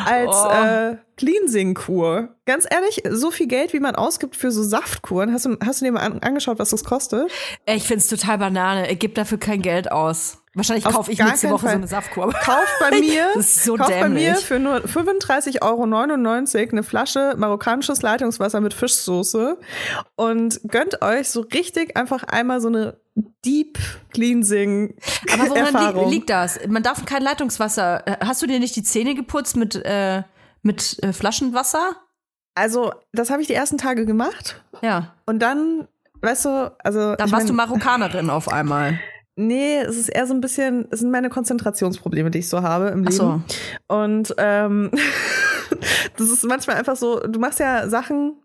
[0.07, 0.51] als Oh.
[0.51, 2.29] äh, Cleansing-Kur.
[2.45, 5.87] Ganz ehrlich, so viel Geld, wie man ausgibt für so Saftkuren, hast du, hast du
[5.87, 7.31] dir mal an, angeschaut, was das kostet?
[7.65, 8.91] Ich find's total Banane.
[8.91, 10.39] Ich gebe dafür kein Geld aus.
[10.57, 11.71] Wahrscheinlich Auf kaufe ich nächste Woche Fall.
[11.73, 12.33] so eine Saftkur.
[12.33, 14.45] Kauf bei mir, so kauf bei mir dämlich.
[14.45, 15.83] für nur 35,99 Euro
[16.73, 19.59] eine Flasche marokkanisches Leitungswasser mit Fischsoße
[20.17, 22.97] und gönnt euch so richtig einfach einmal so eine
[23.45, 23.79] Deep
[24.13, 24.95] Cleansing
[25.33, 26.09] Aber woran Erfahrung.
[26.09, 26.59] li liegt das?
[26.67, 28.07] Man darf kein Leitungswasser.
[28.07, 30.23] Äh, Hast du dir nicht die Zähne geputzt mit, äh,
[30.63, 31.97] mit äh, Flaschenwasser?
[32.55, 35.15] Also, das habe ich die ersten Tage gemacht Ja.
[35.27, 35.87] und dann,
[36.23, 38.99] weißt du, also Dann warst mein, du Marokkanerin auf einmal.
[39.39, 42.89] Nee, es ist eher so ein bisschen, es sind meine Konzentrationsprobleme, die ich so habe
[42.89, 43.45] im Ach Leben.
[43.89, 43.95] so.
[43.95, 44.91] Und ähm,
[46.17, 48.37] das ist manchmal einfach so, du machst ja Sachen,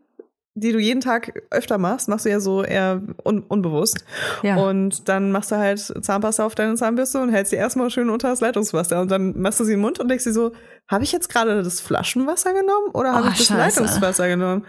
[0.53, 4.03] die du jeden Tag öfter machst, machst du ja so eher un unbewusst.
[4.43, 4.57] Ja.
[4.57, 8.29] Und dann machst du halt Zahnpasta auf deine Zahnbürste und hältst sie erstmal schön unter
[8.29, 8.99] das Leitungswasser.
[8.99, 10.51] Und dann machst du sie im Mund und denkst dir so,
[10.91, 13.79] habe ich jetzt gerade das Flaschenwasser genommen oder habe Oh, ich das Scheiße.
[13.81, 14.65] Leitungswasser genommen?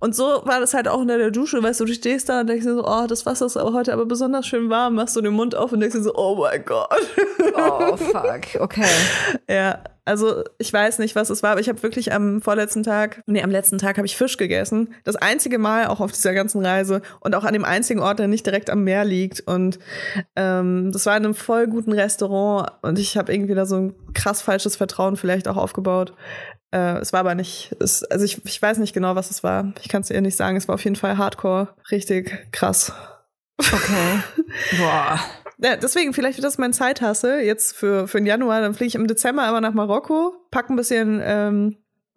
[0.00, 2.48] Und so war das halt auch unter der Dusche, weißt du, du stehst da und
[2.48, 5.20] denkst dir so, oh, das Wasser ist aber heute aber besonders schön warm, machst du
[5.20, 6.88] den Mund auf und denkst dir so, oh mein Gott.
[7.56, 8.60] Oh, fuck.
[8.60, 8.84] Okay.
[9.48, 13.22] Ja, also ich weiß nicht, was es war, aber ich habe wirklich am vorletzten Tag,
[13.26, 14.94] nee, am letzten Tag habe ich Fisch gegessen.
[15.04, 18.26] Das einzige Mal auch auf dieser ganzen Reise und auch an dem einzigen Ort, der
[18.26, 19.40] nicht direkt am Meer liegt.
[19.40, 19.78] Und
[20.34, 23.94] ähm, das war in einem voll guten Restaurant und ich habe irgendwie da so ein
[24.12, 26.14] krass falsches Vertrauen vielleicht auch aufgebaut.
[26.72, 29.72] Äh, es war aber nicht, es, also ich, ich weiß nicht genau, was es war.
[29.82, 30.56] Ich kann es dir nicht sagen.
[30.56, 32.92] Es war auf jeden Fall Hardcore, richtig krass.
[33.58, 34.22] Okay.
[34.78, 35.20] Boah.
[35.62, 38.60] Ja, deswegen, vielleicht wird das mein Zeithasse jetzt für, für den Januar.
[38.60, 41.76] Dann fliege ich im Dezember einmal nach Marokko, pack ein bisschen ähm,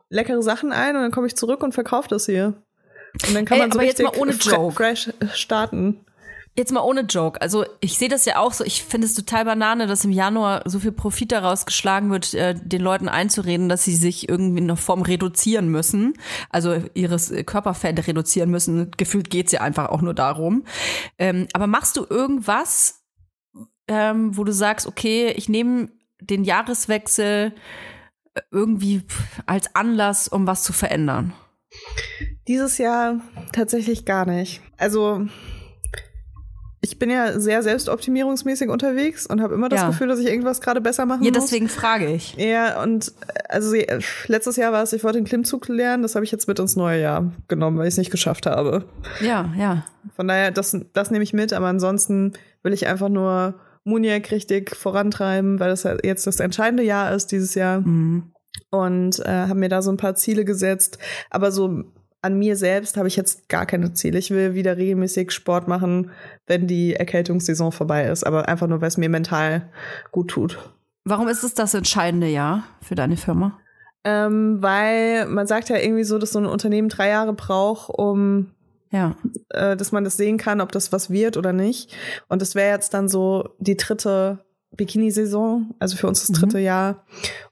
[0.10, 2.54] leckere Sachen ein und dann komme ich zurück und verkaufe das hier.
[3.28, 4.76] Und dann kann Ey, man so aber jetzt richtig mal ohne Joke.
[4.76, 6.06] fresh starten.
[6.58, 7.42] Jetzt mal ohne Joke.
[7.42, 8.64] Also ich sehe das ja auch so.
[8.64, 12.56] Ich finde es total banane, dass im Januar so viel Profit daraus geschlagen wird, äh,
[12.56, 16.14] den Leuten einzureden, dass sie sich irgendwie in einer Form reduzieren müssen.
[16.50, 18.90] Also ihres äh, Körperfett reduzieren müssen.
[18.98, 20.64] Gefühlt geht's ja einfach auch nur darum.
[21.20, 23.05] Ähm, aber machst du irgendwas,
[23.88, 25.90] ähm, wo du sagst, okay, ich nehme
[26.22, 27.54] den Jahreswechsel
[28.52, 29.04] irgendwie
[29.46, 31.34] als Anlass, um was zu verändern?
[32.48, 33.22] Dieses Jahr
[33.54, 34.62] tatsächlich gar nicht.
[34.78, 35.26] Also
[36.82, 39.88] ich bin ja sehr selbstoptimierungsmäßig unterwegs und habe immer das Ja.
[39.88, 41.46] Gefühl, dass ich irgendwas gerade besser machen Ja, muss.
[41.46, 42.36] deswegen frage ich.
[42.36, 46.14] Ja, und äh, also äh, letztes Jahr war es, ich wollte den Klimmzug lernen, das
[46.14, 48.86] habe ich jetzt mit ins neue Jahr genommen, weil ich es nicht geschafft habe.
[49.20, 49.84] Ja, ja.
[50.16, 53.56] Von daher, das, das nehme ich mit, aber ansonsten will ich einfach nur
[53.86, 57.82] Muniac richtig vorantreiben, weil das ja jetzt das entscheidende Jahr ist dieses Jahr.
[57.82, 58.34] Mhm.
[58.72, 60.98] Und äh, habe mir da so ein paar Ziele gesetzt.
[61.30, 61.84] Aber so
[62.22, 64.18] an mir selbst habe ich jetzt gar keine Ziele.
[64.18, 66.12] Ich will wieder regelmäßig Sport machen,
[66.48, 68.26] wenn die Erkältungssaison vorbei ist.
[68.26, 69.70] Aber einfach nur, weil es mir mental
[70.12, 70.58] gut tut.
[71.04, 73.60] Warum ist es das entscheidende Jahr für deine Firma?
[74.04, 78.55] Ähm, weil man sagt ja irgendwie so, dass so ein Unternehmen drei Jahre braucht, um
[78.92, 79.16] Ja.
[79.50, 81.96] äh, dass man das sehen kann, ob das was wird oder nicht.
[82.28, 84.46] Und das wäre jetzt dann so die dritte
[84.78, 87.06] Bikini-Saison, also für uns das dritte Jahr.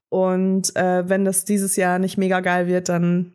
[0.09, 3.33] Und äh, wenn das dieses Jahr nicht mega geil wird, dann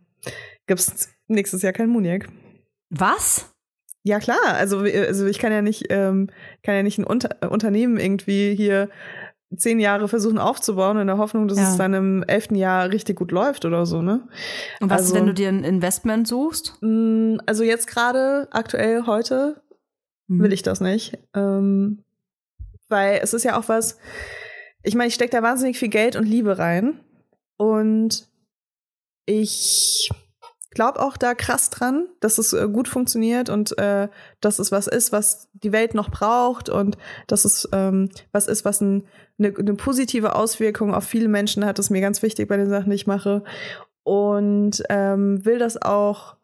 [0.66, 2.28] gibt's nächstes Jahr kein Muniac.
[2.90, 3.52] Was?
[4.04, 6.30] Ja klar, also, also ich kann ja nicht, ähm,
[6.62, 8.88] kann ja nicht ein Unter Unternehmen irgendwie hier
[9.56, 11.70] zehn Jahre versuchen aufzubauen in der Hoffnung, dass Ja.
[11.70, 14.28] es dann im elften Jahr richtig gut läuft oder so, ne?
[14.80, 16.74] Und was, Also- wenn du dir ein Investment suchst?
[16.82, 19.62] Mm, Also jetzt gerade, aktuell heute,
[20.28, 20.42] Mhm.
[20.42, 21.18] will ich das nicht.
[21.34, 22.04] Ähm,
[22.88, 23.98] weil es ist ja auch was,
[24.82, 27.00] ich meine, ich stecke da wahnsinnig viel Geld und Liebe rein.
[27.56, 28.28] Und
[29.26, 30.10] ich
[30.78, 34.06] glaube auch da krass dran, dass es äh, gut funktioniert und äh,
[34.40, 38.64] dass es was ist, was die Welt noch braucht und dass es ähm, was ist,
[38.64, 39.02] was ein,
[39.40, 41.80] eine, eine positive Auswirkung auf viele Menschen hat.
[41.80, 43.42] Das ist mir ganz wichtig bei den Sachen, die ich mache.
[44.04, 46.36] Und ähm, will das auch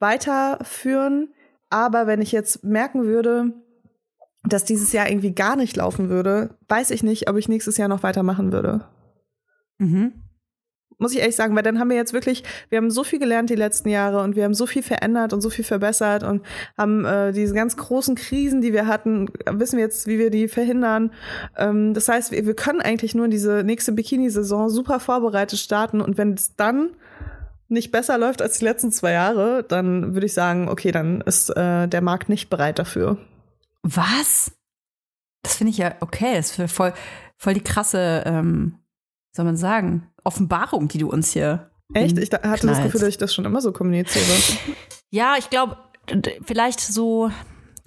[0.00, 1.32] weiterführen.
[1.70, 3.54] Aber wenn ich jetzt merken würde,
[4.44, 7.88] dass dieses Jahr irgendwie gar nicht laufen würde, weiß ich nicht, ob ich nächstes Jahr
[7.88, 8.84] noch weitermachen würde.
[9.78, 10.12] Mhm.
[10.98, 13.50] Muss ich ehrlich sagen, weil dann haben wir jetzt wirklich, wir haben so viel gelernt
[13.50, 16.42] die letzten Jahre und wir haben so viel verändert und so viel verbessert und
[16.76, 20.48] haben äh, diese ganz großen Krisen, die wir hatten, wissen wir jetzt, wie wir die
[20.48, 21.12] verhindern.
[21.56, 26.00] Ähm, das heißt, wir, wir können eigentlich nur in diese nächste Bikini-Saison super vorbereitet starten
[26.00, 26.90] und wenn es dann
[27.68, 31.50] nicht besser läuft als die letzten zwei Jahre, dann würde ich sagen, okay, dann ist
[31.50, 33.18] äh, der Markt nicht bereit dafür.
[33.82, 34.52] Was?
[35.42, 36.34] Das finde ich ja okay.
[36.34, 36.92] Das ist voll,
[37.36, 38.78] voll die krasse, ähm,
[39.32, 41.70] soll man sagen, Offenbarung, die du uns hier.
[41.94, 42.18] Echt?
[42.18, 42.82] Ich hatte das knallst.
[42.82, 44.24] Gefühl, dass ich das schon immer so kommuniziere.
[45.10, 45.78] Ja, ich glaube,
[46.44, 47.30] vielleicht so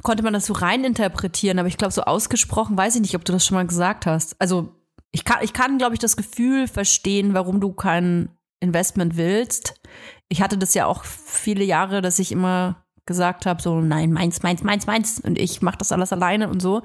[0.02, 3.24] konnte man das so rein interpretieren, aber ich glaube, so ausgesprochen weiß ich nicht, ob
[3.26, 4.36] du das schon mal gesagt hast.
[4.40, 4.76] Also
[5.12, 8.30] ich kann, ich kann, glaube ich, das Gefühl verstehen, warum du kein
[8.60, 9.80] Investment willst.
[10.30, 14.44] Ich hatte das ja auch viele Jahre, dass ich immer gesagt habe, so nein, meins,
[14.44, 16.82] meins, meins, meins und ich mache das alles alleine und so.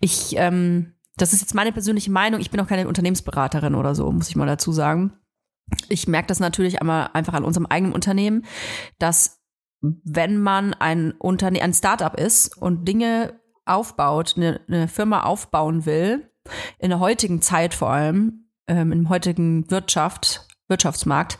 [0.00, 2.40] Ich, ähm, das ist jetzt meine persönliche Meinung.
[2.40, 5.12] Ich bin auch keine Unternehmensberaterin oder so, muss ich mal dazu sagen.
[5.88, 8.44] Ich merke das natürlich einmal einfach an unserem eigenen Unternehmen,
[8.98, 9.40] dass
[9.80, 16.30] wenn man ein Unternehmen, ein Startup ist und Dinge aufbaut, eine, eine Firma aufbauen will,
[16.78, 21.38] in der heutigen Zeit vor allem, ähm, im heutigen Wirtschaft, Wirtschaftsmarkt,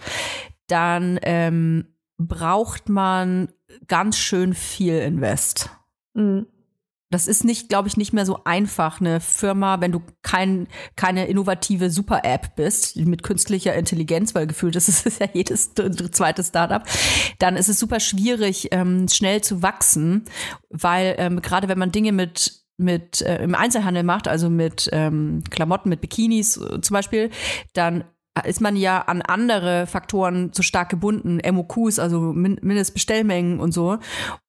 [0.66, 3.48] dann ähm, braucht man
[3.86, 5.70] ganz schön viel Invest.
[6.14, 6.46] Mhm.
[7.10, 11.26] Das ist nicht, glaube ich, nicht mehr so einfach, eine Firma, wenn du kein, keine
[11.26, 16.82] innovative Super-App bist, mit künstlicher Intelligenz, weil gefühlt ist es ja jedes zweite Startup,
[17.38, 20.24] dann ist es super schwierig, ähm, schnell zu wachsen,
[20.70, 25.42] weil ähm, gerade wenn man Dinge mit mit äh, im Einzelhandel macht, also mit ähm,
[25.50, 27.30] Klamotten, mit Bikinis äh, zum Beispiel,
[27.72, 28.04] dann
[28.40, 33.98] ist man ja an andere Faktoren so stark gebunden, MOQs, also Min Mindestbestellmengen und so.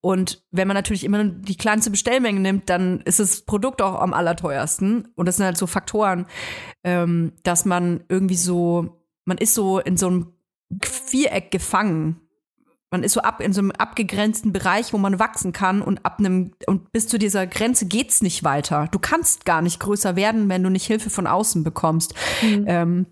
[0.00, 4.00] Und wenn man natürlich immer nur die kleinste Bestellmenge nimmt, dann ist das Produkt auch
[4.00, 5.08] am allerteuersten.
[5.14, 6.26] Und das sind halt so Faktoren,
[6.84, 10.32] ähm, dass man irgendwie so, man ist so in so einem
[10.82, 12.20] Viereck gefangen.
[12.90, 16.18] Man ist so ab in so einem abgegrenzten Bereich, wo man wachsen kann und ab
[16.18, 18.88] einem und bis zu dieser Grenze geht's nicht weiter.
[18.90, 22.14] Du kannst gar nicht größer werden, wenn du nicht Hilfe von außen bekommst.
[22.42, 23.06] Ähm,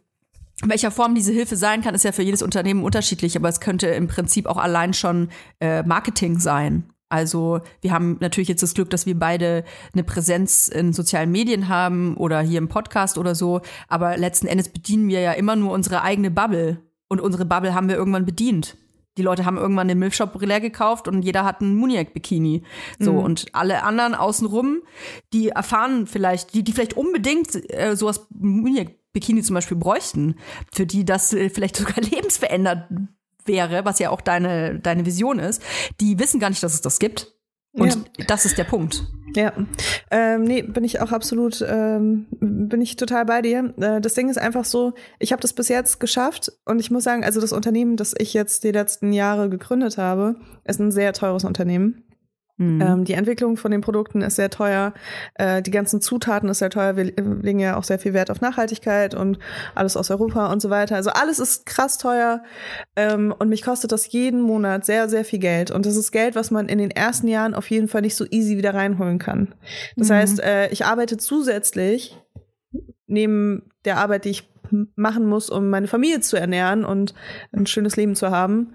[0.62, 3.60] in welcher Form diese Hilfe sein kann, ist ja für jedes Unternehmen unterschiedlich, aber es
[3.60, 5.28] könnte im Prinzip auch allein schon
[5.60, 6.90] äh, Marketing sein.
[7.08, 11.68] Also wir haben natürlich jetzt das Glück, dass wir beide eine Präsenz in sozialen Medien
[11.68, 15.72] haben oder hier im Podcast oder so, aber letzten Endes bedienen wir ja immer nur
[15.72, 16.78] unsere eigene Bubble
[17.08, 18.76] und unsere Bubble haben wir irgendwann bedient.
[19.16, 22.62] Die Leute haben irgendwann den Milchshop leer gekauft und jeder hat einen Muniac-Bikini.
[23.00, 24.82] So, und alle anderen außenrum,
[25.32, 28.28] die erfahren vielleicht, die, die vielleicht unbedingt äh, sowas
[29.18, 30.36] Muniac-Bikini zum Beispiel bräuchten,
[30.72, 32.88] für die das äh, vielleicht sogar lebensverändert
[33.44, 35.62] wäre, was ja auch deine, deine Vision ist,
[36.00, 37.34] die wissen gar nicht, dass es das gibt.
[37.72, 39.04] Und das ist der Punkt.
[39.36, 39.52] Ja,
[40.10, 43.72] ähm, nee, bin ich auch absolut, ähm, bin ich total bei dir.
[43.76, 47.04] Äh, das Ding ist einfach so, ich habe das bis jetzt geschafft und ich muss
[47.04, 51.12] sagen, also das Unternehmen, das ich jetzt die letzten Jahre gegründet habe, ist ein sehr
[51.12, 52.07] teures Unternehmen.
[52.58, 52.80] Mhm.
[52.82, 54.92] Ähm, die Entwicklung von den Produkten ist sehr teuer.
[55.34, 56.96] Äh, die ganzen Zutaten ist sehr teuer.
[56.96, 59.38] Wir legen ja auch sehr viel Wert auf Nachhaltigkeit und
[59.76, 60.96] alles aus Europa und so weiter.
[60.96, 62.42] Also alles ist krass teuer.
[62.96, 65.70] Ähm, und mich kostet das jeden Monat sehr, sehr viel Geld.
[65.70, 68.26] Und das ist Geld, was man in den ersten Jahren auf jeden Fall nicht so
[68.28, 69.54] easy wieder reinholen kann.
[69.96, 70.14] Das Mhm.
[70.14, 72.18] heißt, äh, ich arbeite zusätzlich
[73.06, 74.50] neben der Arbeit, die ich
[74.96, 77.14] machen muss, um meine Familie zu ernähren und
[77.52, 78.74] ein schönes Leben zu haben,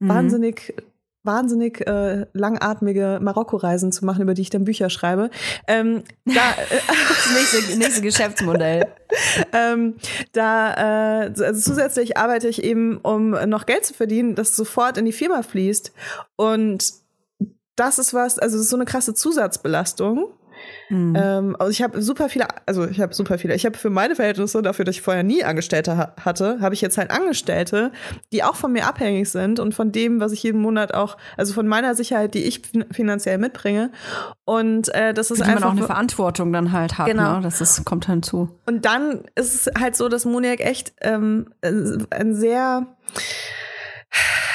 [0.00, 0.08] Mhm.
[0.08, 0.74] wahnsinnig
[1.22, 5.30] wahnsinnig äh, langatmige Marokko-Reisen zu machen, über die ich dann Bücher schreibe.
[5.66, 8.86] Ähm, da, äh, Das nächste, nächste Geschäftsmodell.
[9.52, 9.96] ähm,
[10.32, 15.04] da äh, also zusätzlich arbeite ich eben, um noch Geld zu verdienen, das sofort in
[15.04, 15.92] die Firma fließt.
[16.36, 16.92] Und
[17.76, 20.26] das ist was, also das ist so eine krasse Zusatzbelastung.
[20.90, 21.16] Mhm.
[21.16, 23.54] Ähm, also ich habe super viele, also ich habe super viele.
[23.54, 26.80] Ich habe für meine Verhältnisse, dafür, dass ich vorher nie Angestellte ha hatte, habe ich
[26.80, 27.92] jetzt halt Angestellte,
[28.32, 31.52] die auch von mir abhängig sind und von dem, was ich jeden Monat auch, also
[31.52, 33.90] von meiner Sicherheit, die ich fin finanziell mitbringe.
[34.44, 37.06] Und äh, das ist die man einfach auch eine Verantwortung dann halt hat.
[37.06, 37.36] Genau.
[37.36, 37.42] Ne?
[37.42, 38.50] Das ist, kommt hinzu.
[38.66, 42.86] und dann ist es halt so, dass Moniak echt ähm, ein sehr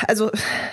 [0.08, 0.32] also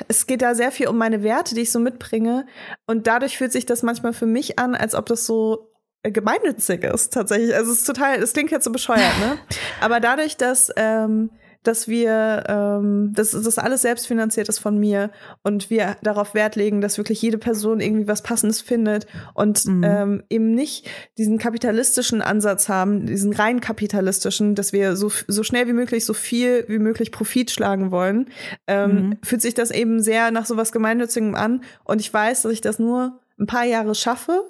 [0.08, 2.46] es geht da sehr viel um meine Werte, die ich so mitbringe.
[2.86, 5.72] Und dadurch fühlt sich das manchmal für mich an, als ob das so
[6.02, 7.54] äh, gemeinnützig ist, tatsächlich.
[7.54, 9.38] Also es ist total, es klingt jetzt so bescheuert, ne?
[9.80, 11.30] Aber dadurch, dass, ähm,
[11.62, 15.10] dass wir, ähm, dass das alles selbst finanziert ist von mir
[15.42, 19.84] und wir darauf Wert legen, dass wirklich jede Person irgendwie was Passendes findet und Mhm.
[19.84, 20.88] ähm, eben nicht
[21.18, 26.14] diesen kapitalistischen Ansatz haben, diesen rein kapitalistischen, dass wir so, so schnell wie möglich so
[26.14, 28.30] viel wie möglich Profit schlagen wollen,
[28.66, 29.18] ähm, Mhm.
[29.22, 31.62] fühlt sich das eben sehr nach sowas Gemeinnützigem an.
[31.84, 34.42] Und ich weiß, dass ich das nur ein paar Jahre schaffe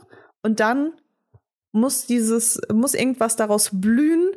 [0.42, 0.92] und dann
[1.72, 4.30] muss dieses, muss irgendwas daraus blühen.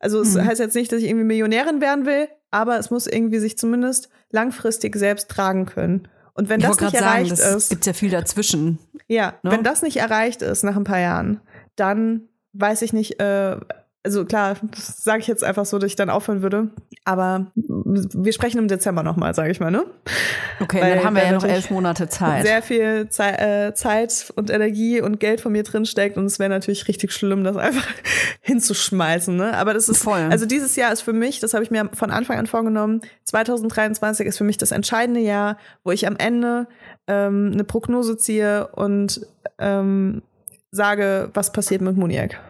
[0.00, 0.44] Also es Mhm.
[0.44, 4.08] heißt jetzt nicht, dass ich irgendwie Millionärin werden will, aber es muss irgendwie sich zumindest
[4.30, 6.08] langfristig selbst tragen können.
[6.34, 8.78] Und wenn ich das nicht sagen, erreicht das ist, gibt ja viel dazwischen.
[9.08, 9.50] ja, ne?
[9.52, 11.40] wenn das nicht erreicht ist nach ein paar Jahren,
[11.76, 13.56] dann weiß ich nicht, äh,
[14.02, 16.70] also klar, das sage ich jetzt einfach so, dass ich dann aufhören würde.
[17.04, 19.84] Aber wir sprechen im Dezember nochmal, sage ich mal, ne?
[20.58, 22.46] Okay, Weil dann haben wir ja noch elf Monate Zeit.
[22.46, 26.38] Sehr viel Zei äh, Zeit und Energie und Geld von mir drin steckt und es
[26.38, 27.86] wäre natürlich richtig schlimm, das einfach
[28.40, 29.36] hinzuschmeißen.
[29.36, 29.54] Ne?
[29.56, 30.28] Aber das ist Voll.
[30.30, 33.02] also dieses Jahr ist für mich, das habe ich mir von Anfang an vorgenommen.
[33.24, 36.68] 2023 ist für mich das entscheidende Jahr, wo ich am Ende
[37.06, 39.26] ähm, eine Prognose ziehe und
[39.58, 40.22] ähm,
[40.70, 42.40] sage, was passiert mit Muniak.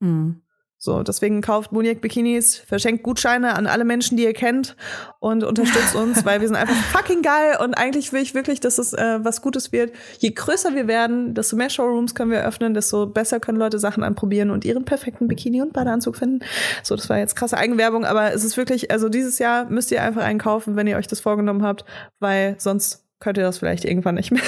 [0.00, 0.42] Mhm.
[0.82, 4.76] So, deswegen kauft Muniak Bikinis, verschenkt Gutscheine an alle Menschen, die ihr kennt
[5.18, 8.78] und unterstützt uns, weil wir sind einfach fucking geil und eigentlich will ich wirklich, dass
[8.78, 9.92] es äh, was Gutes wird.
[10.20, 14.02] Je größer wir werden, desto mehr Showrooms können wir öffnen, desto besser können Leute Sachen
[14.02, 16.42] anprobieren und ihren perfekten Bikini und Badeanzug finden.
[16.82, 20.02] So, das war jetzt krasse Eigenwerbung, aber es ist wirklich, also dieses Jahr müsst ihr
[20.02, 21.84] einfach einen kaufen, wenn ihr euch das vorgenommen habt,
[22.20, 24.42] weil sonst könnt ihr das vielleicht irgendwann nicht mehr.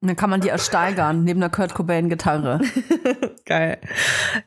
[0.00, 1.74] Dann kann man die ersteigern, neben der Kurt
[3.44, 3.78] Geil.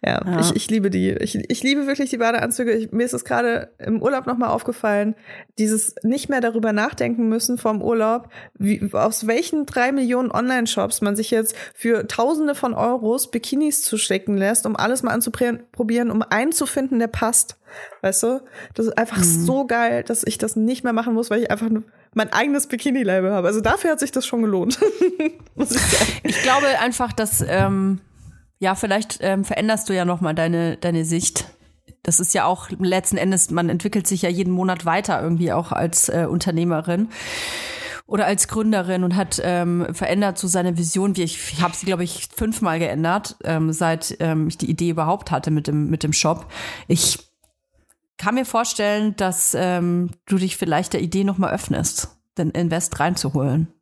[0.05, 0.39] Ja, Ja.
[0.39, 1.11] Ich, ich liebe die.
[1.11, 2.71] Ich, ich liebe wirklich die Badeanzüge.
[2.71, 5.15] Ich, mir ist es gerade im Urlaub nochmal aufgefallen,
[5.57, 11.15] dieses nicht mehr darüber nachdenken müssen vom Urlaub, wie, aus welchen drei Millionen Online-Shops man
[11.15, 16.51] sich jetzt für Tausende von Euros Bikinis zustecken lässt, um alles mal anzuprobieren, um einen
[16.51, 17.57] zu finden, der passt.
[18.01, 18.41] Weißt du?
[18.73, 21.69] Das ist einfach so geil, dass ich das nicht mehr machen muss, weil ich einfach
[22.13, 23.47] mein eigenes Bikini-Label habe.
[23.47, 24.79] Also dafür hat sich das schon gelohnt.
[25.57, 25.77] ich.
[26.23, 27.99] Ich glaube einfach, dass, ähm,
[28.59, 31.45] ja, vielleicht ähm, veränderst du ja noch mal deine, deine Sicht.
[32.03, 35.71] Das ist ja auch letzten Endes, man entwickelt sich ja jeden Monat weiter irgendwie auch
[35.71, 37.09] als äh, Unternehmerin
[38.07, 41.15] oder als Gründerin und hat ähm, verändert so seine Vision.
[41.15, 44.89] Wie ich, ich habe sie, glaube ich, fünfmal geändert, ähm, seit ähm, ich die Idee
[44.89, 46.45] überhaupt hatte mit dem, mit dem Shop.
[46.87, 47.19] Ich
[48.17, 52.99] kann mir vorstellen, dass ähm, du dich vielleicht der Idee noch mal öffnest, den Invest
[52.99, 53.73] reinzuholen.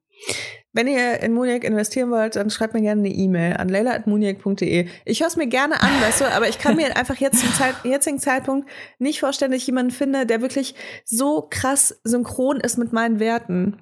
[0.76, 4.88] Wenn ihr in Muniac investieren wollt, dann schreibt mir gerne eine E-Mail an leila.muniac.de.
[5.06, 7.54] Ich höre es mir gerne an, weißt du, aber ich kann mir einfach jetzt zum
[7.54, 8.68] Zeit, jetzigen Zeitpunkt
[8.98, 10.74] nicht vorstellen, dass ich jemanden finde, der wirklich
[11.06, 13.78] so krass synchron ist mit meinen Werten.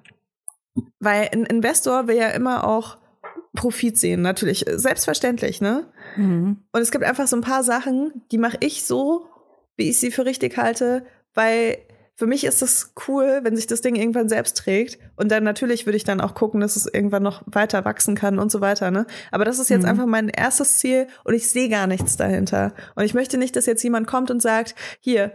[0.99, 2.97] Weil ein Investor will ja immer auch
[3.53, 4.65] Profit sehen, natürlich.
[4.67, 5.87] Selbstverständlich, ne?
[6.17, 6.57] Mhm.
[6.71, 9.27] Und es gibt einfach so ein paar Sachen, die mache ich so,
[9.77, 11.77] wie ich sie für richtig halte, weil
[12.15, 14.99] für mich ist das cool, wenn sich das Ding irgendwann selbst trägt.
[15.15, 18.37] Und dann natürlich würde ich dann auch gucken, dass es irgendwann noch weiter wachsen kann
[18.37, 18.91] und so weiter.
[18.91, 19.07] Ne?
[19.31, 19.89] Aber das ist jetzt Mhm.
[19.89, 22.73] einfach mein erstes Ziel und ich sehe gar nichts dahinter.
[22.95, 25.31] Und ich möchte nicht, dass jetzt jemand kommt und sagt, hier,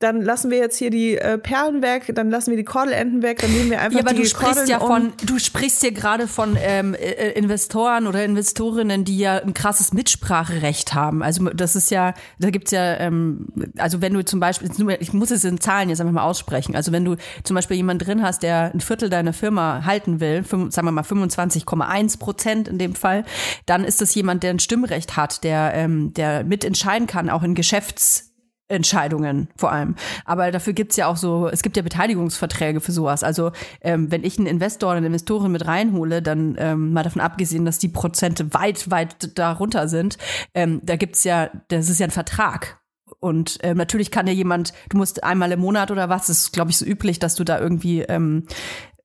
[0.00, 3.38] dann lassen wir jetzt hier die äh, Perlen weg, dann lassen wir die Kordelenten weg,
[3.38, 4.88] dann nehmen wir einfach Ja, aber die du sprichst Kordeln ja um.
[4.88, 9.92] von, du sprichst hier gerade von ähm, äh, Investoren oder Investorinnen, die ja ein krasses
[9.92, 11.22] Mitspracherecht haben.
[11.22, 13.46] Also das ist ja, da gibt's ja, ähm,
[13.78, 14.68] also wenn du zum Beispiel,
[14.98, 16.74] ich muss es in Zahlen jetzt einfach mal aussprechen.
[16.74, 20.44] Also wenn du zum Beispiel jemanden drin hast, der ein Viertel deiner Firma halten will,
[20.44, 23.24] sagen wir mal 25,1 Prozent in dem Fall,
[23.64, 27.54] dann ist das jemand, der ein Stimmrecht hat, der, ähm, der mitentscheiden kann, auch in
[27.54, 28.33] Geschäfts
[28.68, 29.94] Entscheidungen vor allem.
[30.24, 33.22] Aber dafür gibt's ja auch so, es gibt ja Beteiligungsverträge für sowas.
[33.22, 33.52] Also
[33.82, 37.64] ähm, wenn ich einen Investor oder eine Investorin mit reinhole, dann ähm, mal davon abgesehen,
[37.64, 40.16] dass die Prozente weit, weit darunter sind,
[40.54, 42.80] ähm, da gibt's ja, das ist ja ein Vertrag.
[43.20, 46.70] Und ähm, natürlich kann ja jemand, du musst einmal im Monat oder was, ist, glaube
[46.70, 48.46] ich, so üblich, dass du da irgendwie ähm,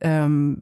[0.01, 0.61] ähm,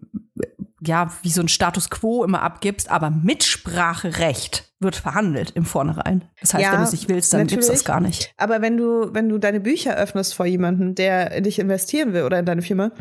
[0.82, 6.24] ja, wie so ein Status quo immer abgibst, aber Mitspracherecht wird verhandelt im Vornherein.
[6.40, 7.86] Das heißt, Ja, wenn du es nicht willst, dann gibt's das natürlich.
[7.86, 8.34] gar nicht.
[8.38, 12.24] Aber wenn du, wenn du deine Bücher öffnest vor jemanden, der in dich investieren will
[12.24, 12.92] oder in deine Firma,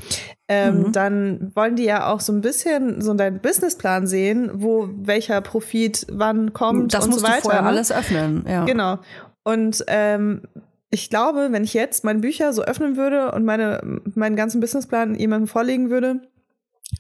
[0.49, 0.93] ähm, Mhm.
[0.93, 6.07] dann wollen die ja auch so ein bisschen so deinen Businessplan sehen, wo welcher Profit
[6.11, 7.37] wann kommt Das und so weiter.
[7.37, 7.69] du vorher ne?
[7.69, 8.45] alles öffnen.
[8.49, 8.65] Ja.
[8.65, 8.99] Genau.
[9.45, 10.43] Und ähm,
[10.89, 15.15] ich glaube, wenn ich jetzt meine Bücher so öffnen würde und meine, meinen ganzen Businessplan
[15.17, 16.23] jemandem vorlegen würde,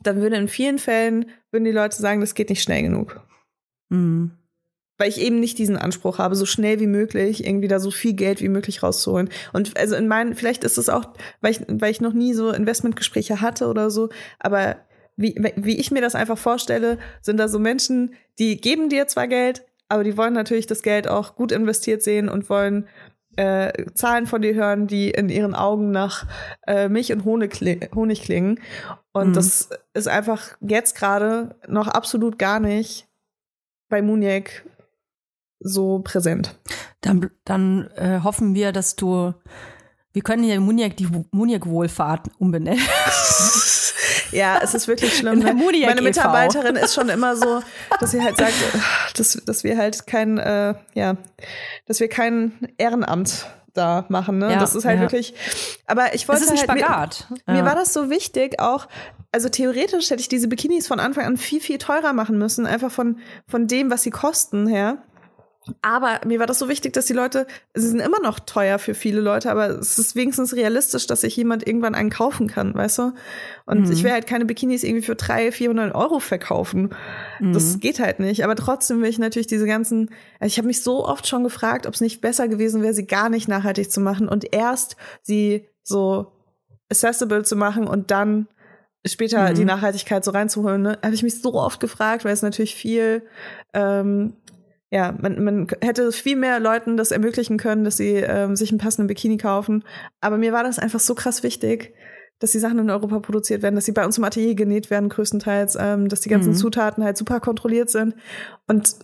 [0.02, 3.20] dann würde in vielen Fällen, würden die Leute sagen, das geht nicht schnell genug.
[3.88, 4.32] Mhm.
[4.98, 8.14] Weil ich eben nicht diesen Anspruch habe, so schnell wie möglich irgendwie da so viel
[8.14, 9.28] Geld wie möglich rauszuholen.
[9.52, 11.10] Und also in meinen, vielleicht ist es auch,
[11.42, 14.76] weil ich, weil ich noch nie so Investmentgespräche hatte oder so, aber
[15.18, 19.28] wie, wie ich mir das einfach vorstelle, sind da so Menschen, die geben dir zwar
[19.28, 22.86] Geld, aber die wollen natürlich das Geld auch gut investiert sehen und wollen
[23.36, 26.26] äh, Zahlen von dir hören, die in ihren Augen nach
[26.66, 28.60] äh, Milch und Honig, kli- Honig klingen.
[29.12, 29.32] Und Mhm.
[29.34, 33.06] das ist einfach jetzt gerade noch absolut gar nicht
[33.88, 34.64] bei Muniac
[35.60, 36.58] so präsent.
[37.00, 39.34] Dann, dann äh, hoffen wir, dass du.
[40.12, 42.82] Wir können hier Muniac die Muniac-Wohlfahrt umbenennen.
[44.32, 45.38] Ja, es ist wirklich schlimm.
[45.38, 45.54] Ne?
[45.54, 46.02] Meine e.V..
[46.02, 47.62] Mitarbeiterin ist schon immer so,
[48.00, 48.54] dass sie halt sagt,
[49.16, 51.16] dass, dass wir halt kein, äh, ja,
[51.86, 54.38] dass wir kein Ehrenamt da machen.
[54.38, 54.52] Ne?
[54.52, 55.02] Ja, das ist halt ja.
[55.02, 55.34] wirklich.
[55.86, 57.26] Aber ich wollte Das ist ein halt, Spagat.
[57.46, 57.64] Mir, mir Ja.
[57.64, 58.88] war das so wichtig, auch.
[59.32, 62.90] Also theoretisch hätte ich diese Bikinis von Anfang an viel, viel teurer machen müssen, einfach
[62.90, 64.98] von, von dem, was sie kosten her.
[65.82, 68.94] Aber mir war das so wichtig, dass die Leute, sie sind immer noch teuer für
[68.94, 72.98] viele Leute, aber es ist wenigstens realistisch, dass sich jemand irgendwann einen kaufen kann, weißt
[72.98, 73.12] du?
[73.66, 73.92] Und Mhm.
[73.92, 76.90] ich will halt keine Bikinis irgendwie für 300, 400 Euro verkaufen.
[77.40, 77.52] Mhm.
[77.52, 78.44] Das geht halt nicht.
[78.44, 81.86] Aber trotzdem will ich natürlich diese ganzen, also ich habe mich so oft schon gefragt,
[81.86, 85.68] ob es nicht besser gewesen wäre, sie gar nicht nachhaltig zu machen und erst sie
[85.82, 86.32] so
[86.90, 88.46] accessible zu machen und dann
[89.04, 89.54] später Mhm.
[89.54, 90.82] die Nachhaltigkeit so reinzuholen.
[90.82, 90.98] Ne?
[91.02, 93.22] Habe ich mich so oft gefragt, weil es natürlich viel
[93.72, 94.34] ähm,
[94.90, 98.78] ja, man, man hätte viel mehr Leuten das ermöglichen können, dass sie ähm, sich einen
[98.78, 99.84] passenden Bikini kaufen.
[100.20, 101.94] Aber mir war das einfach so krass wichtig,
[102.38, 105.08] dass die Sachen in Europa produziert werden, dass sie bei uns im Atelier genäht werden,
[105.08, 106.56] größtenteils, ähm, dass die ganzen Mhm.
[106.56, 108.14] Zutaten halt super kontrolliert sind.
[108.68, 108.96] Und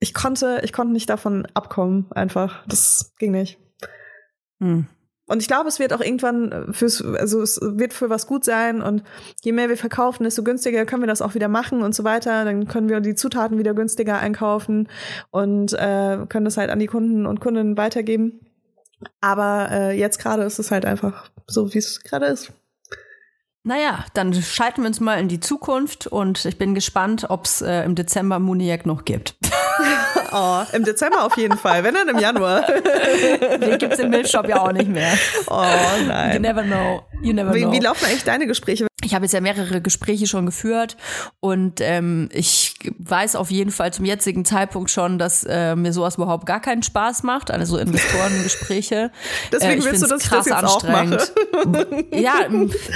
[0.00, 2.66] ich konnte, ich konnte nicht davon abkommen, einfach.
[2.66, 3.58] Das ging nicht.
[4.60, 4.86] Hm.
[5.26, 8.44] Und ich glaube, es wird auch irgendwann äh, fürs, also es wird für was gut
[8.44, 9.02] sein und
[9.42, 12.44] je mehr wir verkaufen, desto günstiger können wir das auch wieder machen und so weiter.
[12.44, 14.88] Dann können wir die Zutaten wieder günstiger einkaufen
[15.30, 18.40] und äh, können das halt an die Kunden und Kundinnen weitergeben.
[19.20, 22.52] Aber äh, jetzt gerade ist es halt einfach so, wie es gerade ist.
[23.62, 27.62] Naja, dann schalten wir uns mal in die Zukunft und ich bin gespannt, ob es
[27.62, 29.36] äh, im Dezember Muniac noch gibt.
[30.36, 32.62] Oh, im Dezember auf jeden Fall, wenn dann im Januar.
[33.60, 35.12] Den gibt's im Milchshop ja auch nicht mehr.
[35.48, 35.62] Oh
[36.00, 36.42] You nein.
[36.42, 37.02] never know.
[37.22, 37.72] You never Wie, know.
[37.72, 38.86] wie laufen eigentlich deine Gespräche?
[39.02, 40.96] Ich habe jetzt ja mehrere Gespräche schon geführt
[41.40, 46.16] und ähm, ich weiß auf jeden Fall zum jetzigen Zeitpunkt schon, dass äh, mir sowas
[46.16, 49.10] überhaupt gar keinen Spaß macht, also Investorengespräche.
[49.52, 51.18] Deswegen ich willst du, das jetzt auch mache.
[52.12, 52.34] ja,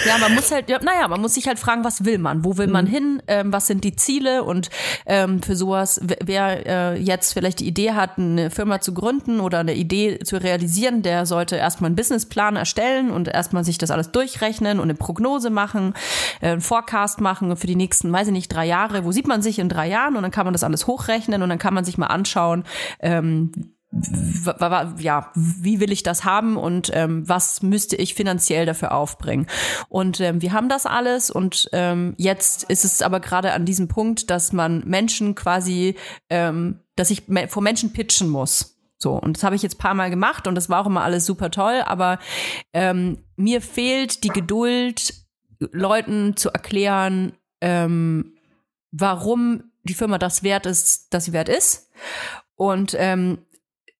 [0.07, 2.43] ja, man muss halt, ja, naja, man muss sich halt fragen, was will man?
[2.45, 2.91] Wo will man Mhm.
[2.91, 3.23] hin?
[3.27, 4.45] Ähm, was sind die Ziele?
[4.45, 4.71] Und
[5.07, 9.41] ähm, für sowas, wer- wer äh, jetzt vielleicht die Idee hat, eine Firma zu gründen
[9.41, 13.91] oder eine Idee zu realisieren, der sollte erstmal einen Businessplan erstellen und erstmal sich das
[13.91, 15.95] alles durchrechnen und eine Prognose machen,
[16.41, 19.05] äh, einen Forecast machen für die nächsten, weiß ich nicht, drei Jahre.
[19.05, 20.17] Wo sieht man sich in drei Jahren?
[20.17, 22.65] Und dann kann man das alles hochrechnen und dann kann man sich mal anschauen,
[23.01, 23.53] ähm,
[24.99, 29.47] ja, wie will ich das haben und ähm, was müsste ich finanziell dafür aufbringen?
[29.89, 33.89] Und ähm, wir haben das alles und ähm, jetzt ist es aber gerade an diesem
[33.89, 35.97] Punkt, dass man Menschen quasi,
[36.29, 38.79] ähm, dass ich vor Menschen pitchen muss.
[38.99, 41.05] So, und das habe ich jetzt ein paar Mal gemacht und das war auch immer
[41.05, 42.19] alles super toll, aber
[42.73, 45.15] ähm, mir fehlt die Geduld,
[45.61, 48.37] Leuten zu erklären, ähm,
[48.91, 51.91] warum die Firma das wert ist, dass sie wert ist.
[52.57, 53.39] Und ähm,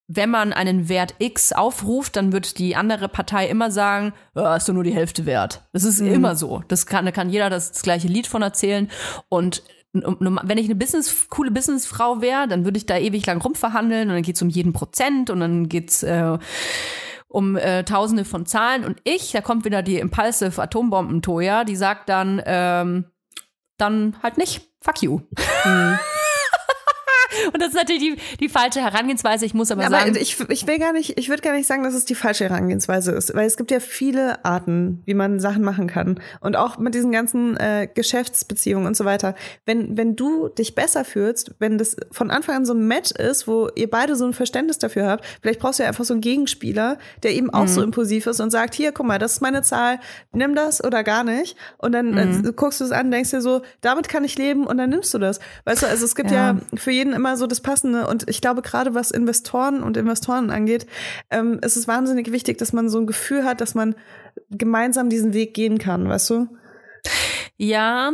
[0.09, 4.69] wenn man einen Wert X aufruft, dann wird die andere Partei immer sagen, ja, ist
[4.69, 5.69] doch nur die Hälfte wert.
[5.73, 6.63] Das ist immer so.
[6.69, 8.91] Das kann, da kann jeder das, das gleiche Lied von erzählen.
[9.29, 9.63] Und
[9.93, 14.15] wenn ich eine Business, coole Businessfrau wäre, dann würde ich da ewig lang rumverhandeln und
[14.15, 16.39] dann geht's um jeden Prozent und dann geht's äh,
[17.29, 18.85] um äh, Tausende von Zahlen.
[18.85, 23.07] Und ich, da kommt wieder die Impulsive Atombomben-Toya, die sagt dann, ähm,
[23.77, 24.69] dann halt nicht.
[24.81, 25.21] Fuck you.
[27.53, 29.45] Und das ist natürlich die, die falsche Herangehensweise.
[29.45, 31.83] Ich muss aber, Aber sagen, ich, ich will gar nicht, ich würde gar nicht sagen,
[31.83, 35.63] dass es die falsche Herangehensweise ist, weil es gibt ja viele Arten, wie man Sachen
[35.63, 36.21] machen kann.
[36.41, 39.35] Und auch mit diesen ganzen äh, Geschäftsbeziehungen und so weiter.
[39.67, 43.47] Wenn, wenn du dich besser fühlst, wenn das von Anfang an so ein Match ist,
[43.47, 46.21] wo ihr beide so ein Verständnis dafür habt, vielleicht brauchst du ja einfach so einen
[46.21, 49.63] Gegenspieler, der eben auch so impulsiv ist und sagt, hier, guck mal, das ist meine
[49.63, 50.01] Zahl,
[50.33, 51.57] nimm das oder gar nicht.
[51.79, 54.79] Und dann äh, guckst du es an, denkst dir so, damit kann ich leben und
[54.79, 55.41] dann nimmst du das.
[55.65, 58.07] Weißt du, also es gibt ja, für jeden immer so das Passende.
[58.07, 60.87] Und ich glaube, gerade was Investoren und Investoren angeht,
[61.31, 63.95] ähm, ist es wahnsinnig wichtig, dass man so ein Gefühl hat, dass man
[64.51, 66.49] gemeinsam diesen Weg gehen kann, weißt du?
[67.57, 68.13] Ja,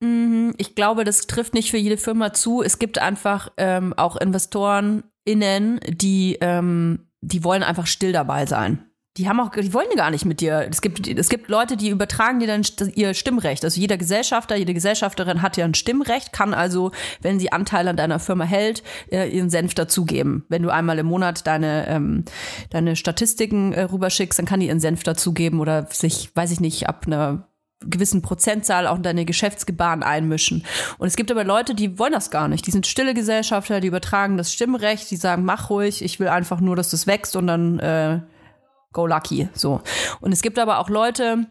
[0.00, 0.52] mhm.
[0.58, 2.62] ich glaube, das trifft nicht für jede Firma zu.
[2.62, 8.89] Es gibt einfach ähm, auch InvestorenInnen, die, ähm, die wollen einfach still dabei sein.
[9.20, 10.66] Die haben auch, die wollen gar nicht mit dir.
[10.70, 12.62] Es gibt, es gibt Leute, die übertragen dir dann
[12.94, 13.62] ihr Stimmrecht.
[13.62, 16.90] Also jeder Gesellschafter, jede Gesellschafterin hat ja ein Stimmrecht, kann also,
[17.20, 20.46] wenn sie Anteil an deiner Firma hält, äh, ihren Senf dazugeben.
[20.48, 22.24] Wenn du einmal im Monat deine, ähm,
[22.70, 26.88] deine Statistiken äh, rüberschickst, dann kann die ihren Senf dazugeben oder sich, weiß ich nicht,
[26.88, 27.46] ab einer
[27.80, 30.64] gewissen Prozentzahl auch in deine Geschäftsgebaren einmischen.
[30.96, 32.66] Und es gibt aber Leute, die wollen das gar nicht.
[32.66, 36.60] Die sind stille Gesellschafter, die übertragen das Stimmrecht, die sagen, mach ruhig, ich will einfach
[36.60, 38.20] nur, dass das wächst und dann äh,
[38.92, 39.48] go lucky.
[39.52, 39.80] So.
[40.20, 41.46] Und es gibt aber auch Leute,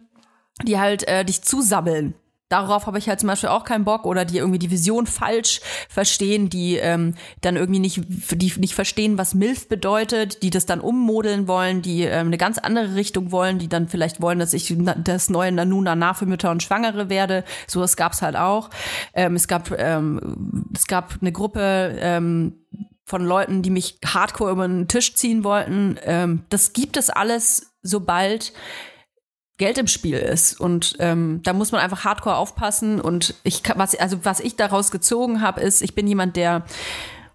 [0.63, 2.15] die halt äh, dich zusabbeln.
[2.49, 5.61] Darauf habe ich halt zum Beispiel auch keinen Bock oder die irgendwie die Vision falsch
[5.87, 10.81] verstehen, die ähm, dann irgendwie nicht, die nicht verstehen, was MILF bedeutet, die das dann
[10.81, 14.75] ummodeln wollen, die ähm, eine ganz andere Richtung wollen, die dann vielleicht wollen, dass ich
[15.03, 17.43] das neue Nanu Nana für Mütter und Schwangere werde.
[17.67, 18.71] So was gab's halt auch.
[19.13, 22.55] Ähm, es gab ähm, es gab eine Gruppe ähm,
[23.09, 25.97] von Leuten, die mich hardcore über den Tisch ziehen wollten.
[26.03, 28.53] Ähm, das gibt es alles, sobald
[29.57, 30.59] Geld im Spiel ist.
[30.59, 33.01] Und ähm, da muss man einfach hardcore aufpassen.
[33.01, 36.65] Und ich was, also was ich daraus gezogen habe, ist, ich bin jemand, der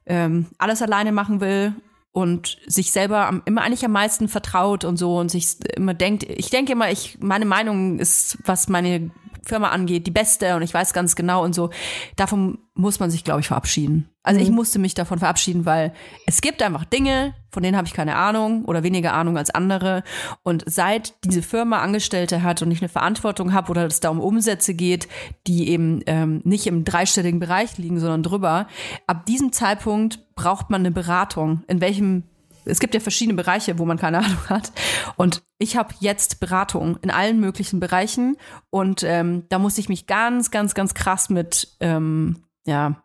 [0.06, 1.74] ähm, alles alleine machen will
[2.12, 6.22] und sich selber am, immer eigentlich am meisten vertraut und so und sich immer denkt,
[6.22, 9.10] ich denke immer, ich, meine Meinung ist, was meine
[9.44, 11.70] Firma angeht, die beste und ich weiß ganz genau und so.
[12.16, 14.08] Davon muss man sich, glaube ich, verabschieden.
[14.24, 15.92] Also ich musste mich davon verabschieden, weil
[16.26, 20.02] es gibt einfach Dinge, von denen habe ich keine Ahnung oder weniger Ahnung als andere.
[20.42, 24.20] Und seit diese Firma Angestellte hat und ich eine Verantwortung habe oder es da um
[24.20, 25.08] Umsätze geht,
[25.46, 28.66] die eben ähm, nicht im dreistelligen Bereich liegen, sondern drüber,
[29.06, 31.62] ab diesem Zeitpunkt braucht man eine Beratung.
[31.68, 32.24] In welchem
[32.64, 34.72] es gibt ja verschiedene Bereiche, wo man keine Ahnung hat.
[35.16, 38.36] Und ich habe jetzt Beratung in allen möglichen Bereichen.
[38.70, 43.02] Und ähm, da musste ich mich ganz, ganz, ganz krass mit ähm, ja,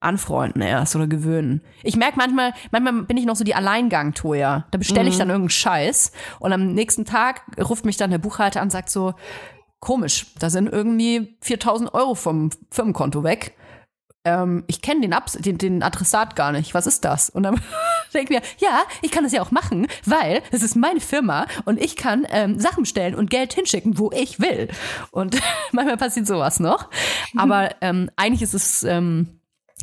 [0.00, 1.62] anfreunden erst oder gewöhnen.
[1.82, 4.66] Ich merke manchmal, manchmal bin ich noch so die Alleingang-Toya.
[4.70, 8.60] Da bestelle ich dann irgendeinen Scheiß und am nächsten Tag ruft mich dann der Buchhalter
[8.60, 9.14] an und sagt so,
[9.80, 13.56] komisch, da sind irgendwie 4000 Euro vom Firmenkonto weg.
[14.24, 16.74] Ähm, ich kenne den, den, den Adressat gar nicht.
[16.74, 17.30] Was ist das?
[17.30, 17.60] Und dann
[18.12, 21.80] denke mir, ja, ich kann das ja auch machen, weil es ist meine Firma und
[21.80, 24.68] ich kann ähm, Sachen bestellen und Geld hinschicken, wo ich will.
[25.10, 25.40] Und
[25.72, 26.90] manchmal passiert sowas noch.
[27.36, 29.40] Aber ähm, eigentlich ist es ähm,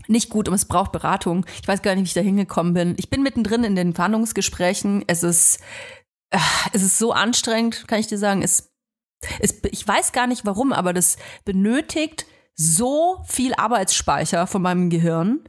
[0.07, 1.45] nicht gut und es braucht Beratung.
[1.61, 2.95] Ich weiß gar nicht, wie ich da hingekommen bin.
[2.97, 5.03] Ich bin mittendrin in den Verhandlungsgesprächen.
[5.07, 5.59] Es ist,
[6.29, 6.39] äh,
[6.73, 8.41] es ist so anstrengend, kann ich dir sagen.
[8.41, 8.71] Es,
[9.39, 15.39] es, ich weiß gar nicht warum, aber das benötigt so viel Arbeitsspeicher von meinem Gehirn.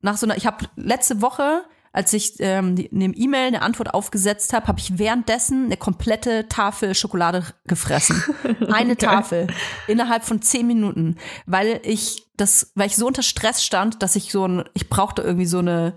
[0.00, 3.94] Nach so einer, ich habe letzte Woche als ich ähm, in dem E-Mail eine Antwort
[3.94, 8.22] aufgesetzt habe, habe ich währenddessen eine komplette Tafel Schokolade gefressen.
[8.68, 9.46] Eine Tafel
[9.86, 11.16] innerhalb von zehn Minuten,
[11.46, 15.22] weil ich das, weil ich so unter Stress stand, dass ich so ein, ich brauchte
[15.22, 15.94] irgendwie so eine,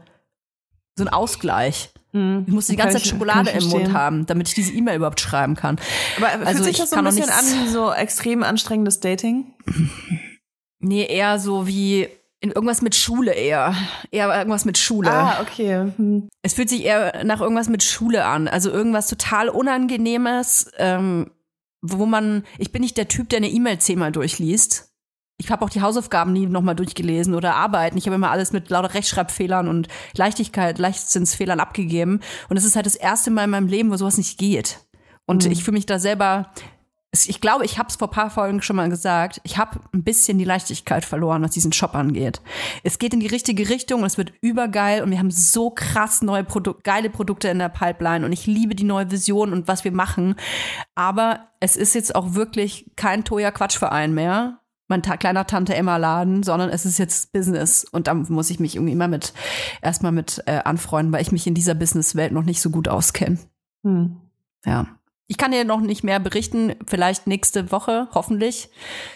[0.96, 1.92] so einen Ausgleich.
[2.14, 5.56] Ich musste die ganze Zeit Schokolade im Mund haben, damit ich diese E-Mail überhaupt schreiben
[5.56, 5.80] kann.
[6.18, 9.54] Aber Also fühlt sich ich das so ein bisschen an wie so extrem anstrengendes Dating?
[10.80, 12.10] Nee, eher so wie
[12.42, 13.76] in irgendwas mit Schule eher.
[14.10, 15.12] Eher irgendwas mit Schule.
[15.12, 15.92] Ah, okay.
[15.96, 16.28] Hm.
[16.42, 18.48] Es fühlt sich eher nach irgendwas mit Schule an.
[18.48, 21.32] Also irgendwas total Unangenehmes, ähm,
[21.82, 24.90] wo man, ich bin nicht der Typ, der eine E-Mail zehnmal durchliest.
[25.38, 27.98] Ich habe auch die Hausaufgaben nie nochmal durchgelesen oder Arbeiten.
[27.98, 32.22] Ich habe immer alles mit lauter Rechtschreibfehlern und Leichtigkeit, Leichtsinnsfehlern abgegeben.
[32.50, 34.80] Und es ist halt das erste Mal in meinem Leben, wo sowas nicht geht.
[35.28, 36.52] Und ich fühle mich da selber
[37.14, 40.04] ich glaube, ich habe es vor ein paar Folgen schon mal gesagt, ich habe ein
[40.04, 42.42] bisschen die Leichtigkeit verloren, was diesen Shop angeht.
[42.84, 46.22] Es geht in die richtige Richtung und es wird übergeil und wir haben so krass
[46.22, 49.84] neue Produk geile Produkte in der Pipeline und ich liebe die neue Vision und was
[49.84, 50.36] wir machen.
[50.96, 54.60] Aber es ist jetzt auch wirklich kein Toya Quatschverein mehr.
[54.88, 58.62] Mein ta kleiner Tante Emma Laden, sondern es ist jetzt Business und da muss ich
[58.62, 59.34] mich irgendwie immer mit
[59.82, 63.38] erstmal mit äh, anfreunden, weil ich mich in dieser Businesswelt noch nicht so gut auskenne.
[63.84, 64.18] Hm.
[64.66, 64.88] Ja.
[65.32, 66.76] Ich kann dir noch nicht mehr berichten.
[66.86, 68.70] Vielleicht nächste Woche, hoffentlich.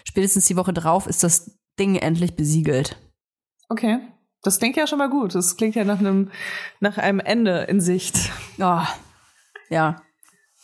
[0.05, 2.95] Spätestens die Woche drauf ist das Ding endlich besiegelt.
[3.67, 3.99] Okay.
[4.41, 5.35] Das klingt ja schon mal gut.
[5.35, 6.31] Das klingt ja nach einem,
[6.79, 8.31] nach einem Ende in Sicht.
[8.59, 8.79] Oh,
[9.69, 10.01] ja.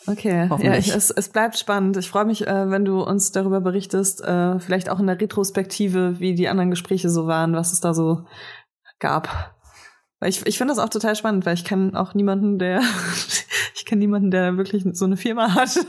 [0.07, 0.87] Okay, ja, Hoffentlich.
[0.87, 1.97] ich, es, es bleibt spannend.
[1.97, 6.21] Ich freue mich, äh, wenn du uns darüber berichtest, äh, vielleicht auch in der Retrospektive,
[6.21, 8.25] wie die anderen Gespräche so waren, was es da so
[8.99, 9.53] gab.
[10.23, 12.81] Ich, ich finde das auch total spannend, weil ich kenne auch niemanden, der
[13.75, 15.79] ich kenne niemanden, der wirklich so eine Firma hat.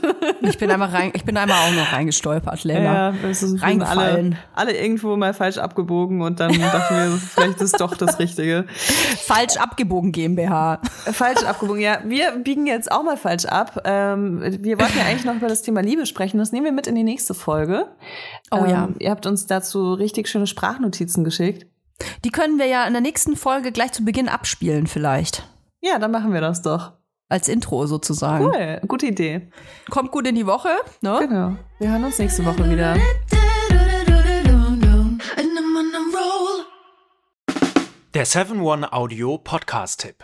[0.41, 3.11] Ich bin einmal rein, ich bin einmal auch noch reingestolpert, Lena.
[3.11, 4.37] Ja, es ist, sind alle, Reingefallen.
[4.53, 8.65] alle irgendwo mal falsch abgebogen und dann dachten wir, vielleicht ist doch das Richtige.
[8.67, 10.81] Falsch abgebogen GmbH.
[11.11, 11.99] Falsch abgebogen, ja.
[12.03, 13.81] Wir biegen jetzt auch mal falsch ab.
[13.85, 16.39] Ähm, wir wollten ja eigentlich noch über das Thema Liebe sprechen.
[16.39, 17.85] Das nehmen wir mit in die nächste Folge.
[18.49, 18.85] Oh ja.
[18.85, 21.67] Ähm, ihr habt uns dazu richtig schöne Sprachnotizen geschickt.
[22.23, 25.47] Die können wir ja in der nächsten Folge gleich zu Beginn abspielen, vielleicht.
[25.81, 26.93] Ja, dann machen wir das doch.
[27.29, 28.45] Als Intro sozusagen.
[28.45, 29.49] Cool, gute Idee.
[29.89, 30.69] Kommt gut in die Woche,
[31.01, 31.17] ne?
[31.19, 31.55] Genau.
[31.79, 32.95] Wir hören uns nächste Woche wieder.
[38.13, 40.23] Der 7-One-Audio Podcast-Tipp.